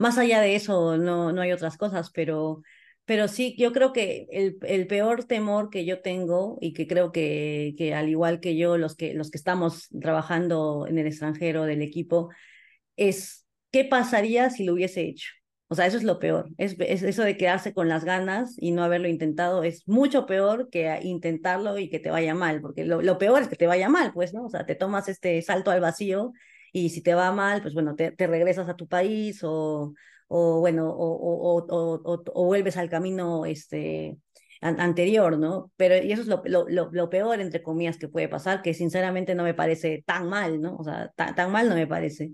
[0.00, 2.62] Más allá de eso, no, no hay otras cosas, pero,
[3.04, 7.12] pero sí, yo creo que el, el peor temor que yo tengo y que creo
[7.12, 11.64] que, que al igual que yo, los que, los que estamos trabajando en el extranjero
[11.64, 12.30] del equipo,
[12.96, 15.28] es qué pasaría si lo hubiese hecho.
[15.68, 16.48] O sea, eso es lo peor.
[16.56, 20.70] Es, es, eso de quedarse con las ganas y no haberlo intentado es mucho peor
[20.70, 23.90] que intentarlo y que te vaya mal, porque lo, lo, peor es que te vaya
[23.90, 24.46] mal, pues, ¿no?
[24.46, 26.32] O sea, te tomas este salto al vacío
[26.72, 29.94] y si te va mal, pues bueno, te, te regresas a tu país o,
[30.28, 34.16] o bueno, o, o, o, vuelves al camino este,
[34.60, 35.72] an anterior, ¿no?
[35.76, 39.34] Pero y eso es lo, lo, lo, peor, entre comillas, que puede pasar, que sinceramente
[39.34, 40.76] no me parece tan mal, ¿no?
[40.76, 42.32] O sea, tan, tan mal no me parece.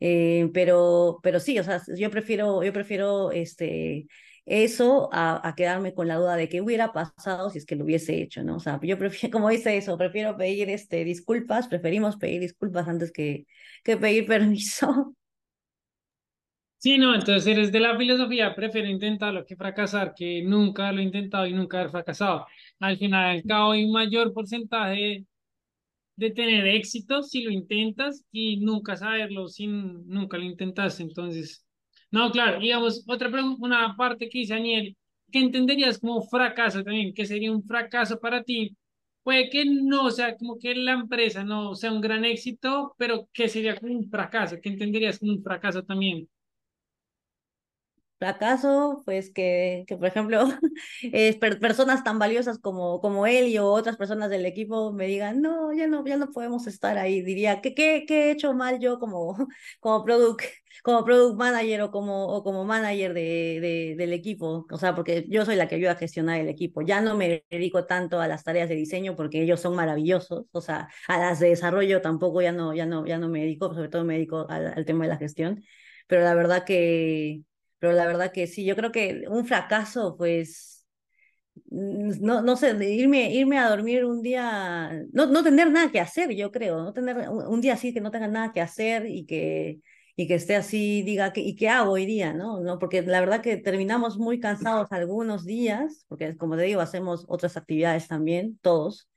[0.00, 4.06] Eh, pero, pero sí, o sea, yo prefiero, yo prefiero este,
[4.48, 7.84] eso a, a, quedarme con la duda de qué hubiera pasado si es que lo
[7.84, 8.56] hubiese hecho, ¿no?
[8.56, 13.12] O sea, yo prefiero, como dice eso, prefiero pedir este, disculpas, preferimos pedir disculpas antes
[13.12, 13.46] que,
[13.84, 15.14] que pedir permiso.
[16.80, 21.02] Sí, no, entonces eres de la filosofía, prefiero intentarlo que fracasar, que nunca lo he
[21.02, 22.46] intentado y nunca haber fracasado.
[22.78, 25.26] Al final, al cabo, hay un mayor porcentaje
[26.16, 31.02] de tener éxito si lo intentas y nunca saberlo si nunca lo intentaste.
[31.04, 31.64] Entonces,
[32.10, 34.96] no, claro, digamos, otra pregunta, una parte que dice Daniel,
[35.30, 37.12] ¿qué entenderías como fracaso también?
[37.14, 38.76] ¿Qué sería un fracaso para ti?
[39.22, 43.48] Puede que no, sea, como que la empresa no sea un gran éxito, pero ¿qué
[43.48, 44.56] sería como un fracaso?
[44.62, 46.28] ¿Qué entenderías como un fracaso también?
[48.18, 50.44] Fracaso, pues que, que por ejemplo,
[51.02, 55.40] eh, per personas tan valiosas como, como él y otras personas del equipo me digan,
[55.40, 57.22] no, ya no, ya no podemos estar ahí.
[57.22, 59.36] Diría, ¿qué, qué, qué he hecho mal yo como,
[59.80, 60.42] como, product,
[60.82, 64.66] como product manager o como, o como manager de, de, del equipo?
[64.70, 66.82] O sea, porque yo soy la que ayuda a gestionar el equipo.
[66.82, 70.46] Ya no me dedico tanto a las tareas de diseño porque ellos son maravillosos.
[70.52, 73.72] O sea, a las de desarrollo tampoco ya no, ya no, ya no me dedico,
[73.74, 75.62] sobre todo me dedico al, al tema de la gestión.
[76.06, 77.42] Pero la verdad que
[77.78, 80.86] pero la verdad que sí, yo creo que un fracaso, pues,
[81.70, 86.34] no, no sé, irme, irme a dormir un día, no, no tener nada que hacer,
[86.34, 89.80] yo creo, no tener un, día así que no tenga nada que hacer y que,
[90.16, 92.32] y que esté así, diga, ¿y qué hago hoy día?
[92.32, 92.60] ¿no?
[92.60, 92.78] ¿no?
[92.78, 97.56] Porque la verdad que terminamos muy cansados algunos días, porque como te digo, hacemos otras
[97.56, 99.08] actividades también, todos,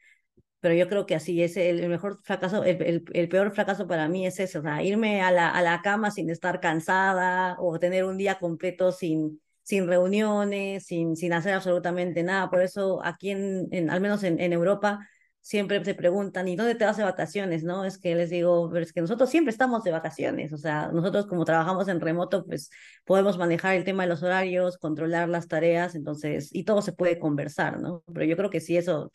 [0.61, 4.07] pero yo creo que así es el mejor fracaso, el, el, el, peor fracaso para
[4.07, 7.79] mí es eso, o sea, irme a la, a la cama sin estar cansada o
[7.79, 12.49] tener un día completo sin, sin reuniones, sin, sin hacer absolutamente nada.
[12.49, 14.99] Por eso aquí, en, en al menos en, en, Europa,
[15.39, 17.63] siempre se preguntan, ¿y dónde te vas de vacaciones?
[17.63, 17.85] ¿no?
[17.85, 21.25] Es que les digo, pero es que nosotros siempre estamos de vacaciones, o sea, nosotros
[21.25, 22.69] como trabajamos en remoto, pues
[23.05, 27.17] podemos manejar el tema de los horarios, controlar las tareas, entonces, y todo se puede
[27.17, 28.03] conversar, ¿no?
[28.13, 29.11] Pero yo creo que sí, eso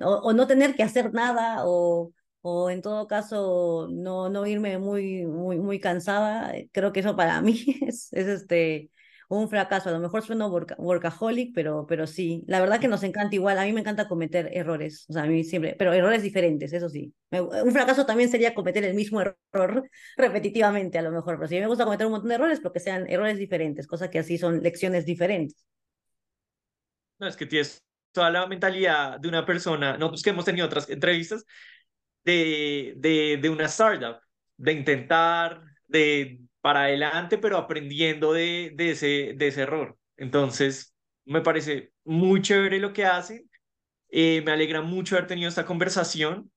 [0.00, 4.78] o, o, no tener que hacer nada o, o, en todo caso no, no irme
[4.78, 6.52] muy, muy, muy cansada.
[6.72, 8.90] Creo que eso para mí es, es este,
[9.28, 9.88] un fracaso.
[9.88, 13.58] A lo mejor sueno workaholic, pero, pero sí, la verdad que nos encanta igual.
[13.58, 16.88] A mí me encanta cometer errores, o sea, a mí siempre, pero errores diferentes, eso
[16.88, 17.14] sí.
[17.30, 21.66] un fracaso también sería cometer el mismo error repetitivamente, a lo mejor, pero sí me
[21.66, 24.62] gusta cometer un montón de errores, pero que sean errores diferentes, cosa que así son
[24.62, 25.64] lecciones diferentes.
[27.18, 27.82] No, es que tienes
[28.12, 31.44] toda la mentalidad de una persona, nosotros que hemos tenido otras entrevistas,
[32.24, 34.18] de, de, de una startup,
[34.56, 39.96] de intentar, de para adelante, pero aprendiendo de, de, ese, de ese error.
[40.16, 40.94] Entonces,
[41.24, 43.48] me parece muy chévere lo que hacen.
[44.08, 46.50] Eh, me alegra mucho haber tenido esta conversación.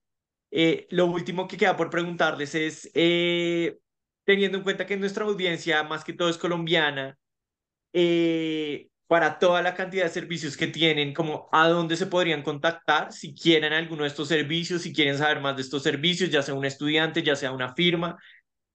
[0.50, 3.78] Eh, lo último que queda por preguntarles es, eh,
[4.24, 7.18] teniendo en cuenta que nuestra audiencia más que todo es colombiana,
[9.10, 13.34] para toda la cantidad de servicios que tienen, como a dónde se podrían contactar si
[13.34, 16.64] quieren alguno de estos servicios, si quieren saber más de estos servicios, ya sea un
[16.64, 18.16] estudiante, ya sea una firma,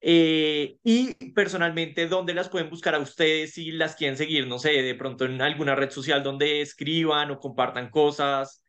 [0.02, 4.46] eh, y personalmente, ¿dónde las pueden buscar a ustedes si las quieren seguir?
[4.46, 8.62] No sé, de pronto en alguna red social donde escriban o compartan cosas.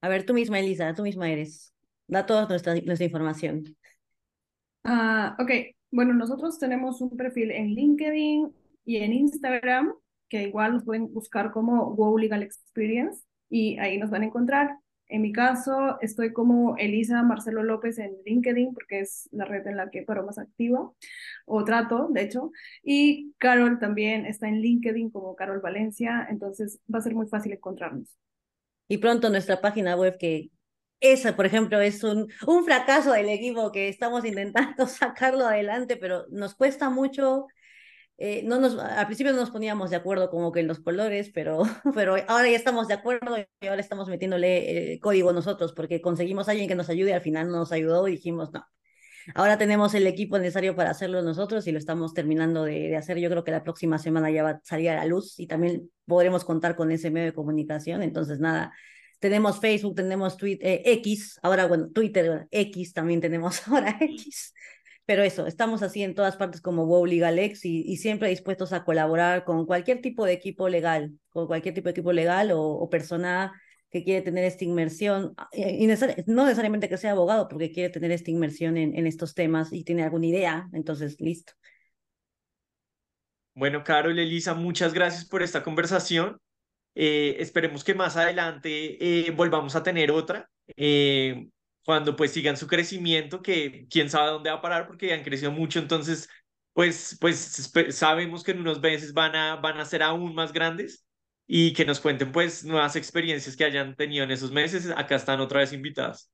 [0.00, 1.74] A ver, tú misma, Elisa, tú misma eres.
[2.06, 3.76] Da toda nuestra, nuestra información.
[4.84, 5.50] Ah, ok,
[5.90, 8.54] bueno, nosotros tenemos un perfil en LinkedIn
[8.86, 9.92] y en Instagram,
[10.28, 14.78] que igual nos pueden buscar como Wow Legal Experience y ahí nos van a encontrar.
[15.06, 19.76] En mi caso, estoy como Elisa Marcelo López en LinkedIn, porque es la red en
[19.76, 20.96] la que paro más activo,
[21.44, 22.50] o trato, de hecho.
[22.82, 27.52] Y Carol también está en LinkedIn como Carol Valencia, entonces va a ser muy fácil
[27.52, 28.16] encontrarnos.
[28.88, 30.50] Y pronto nuestra página web que
[31.00, 36.24] esa, por ejemplo, es un, un fracaso del equipo que estamos intentando sacarlo adelante, pero
[36.30, 37.46] nos cuesta mucho
[38.16, 41.30] eh, no nos, al principio no nos poníamos de acuerdo como que en los colores,
[41.34, 41.62] pero,
[41.94, 46.48] pero ahora ya estamos de acuerdo y ahora estamos metiéndole eh, código nosotros porque conseguimos
[46.48, 48.64] a alguien que nos ayude al final no nos ayudó y dijimos no.
[49.34, 53.18] Ahora tenemos el equipo necesario para hacerlo nosotros y lo estamos terminando de, de, hacer.
[53.18, 55.90] Yo creo que la próxima semana ya va a salir a la luz y también
[56.06, 58.02] podremos contar con ese medio de comunicación.
[58.02, 58.74] Entonces, nada,
[59.24, 64.52] tenemos Facebook, tenemos Twitter, eh, X, ahora bueno, Twitter, X también tenemos ahora X.
[65.06, 69.44] Pero eso, estamos así en todas partes como WoW Legalex y, siempre dispuestos a colaborar
[69.44, 73.52] con cualquier tipo de equipo legal, con cualquier tipo de equipo legal o, persona
[73.90, 75.48] que quiere tener esta inmersión, ah,
[76.26, 79.84] no necesariamente que sea abogado, porque quiere tener esta inmersión en, en estos temas y
[79.84, 81.52] tiene alguna idea, entonces listo.
[83.54, 86.40] Bueno, Carol, Elisa, muchas gracias por esta conversación.
[86.96, 90.50] Eh, esperemos que más adelante eh, volvamos a tener otra.
[90.76, 91.48] Eh,
[91.84, 95.52] cuando pues sigan su crecimiento, que quién sabe dónde va a parar porque han crecido
[95.52, 96.28] mucho, entonces
[96.72, 101.06] pues, pues sabemos que en unos meses van a, van a ser aún más grandes
[101.46, 104.90] y que nos cuenten pues nuevas experiencias que hayan tenido en esos meses.
[104.96, 106.30] Acá están otra vez invitadas.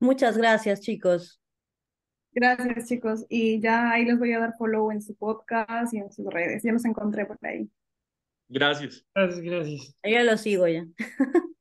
[0.00, 1.40] Muchas gracias, chicos.
[2.32, 3.26] Gracias, chicos.
[3.28, 6.62] Y ya ahí les voy a dar follow en su podcast y en sus redes.
[6.62, 7.70] Ya los encontré por ahí.
[8.48, 9.06] Gracias.
[9.14, 9.96] Gracias, gracias.
[10.02, 10.86] Ya lo sigo ya.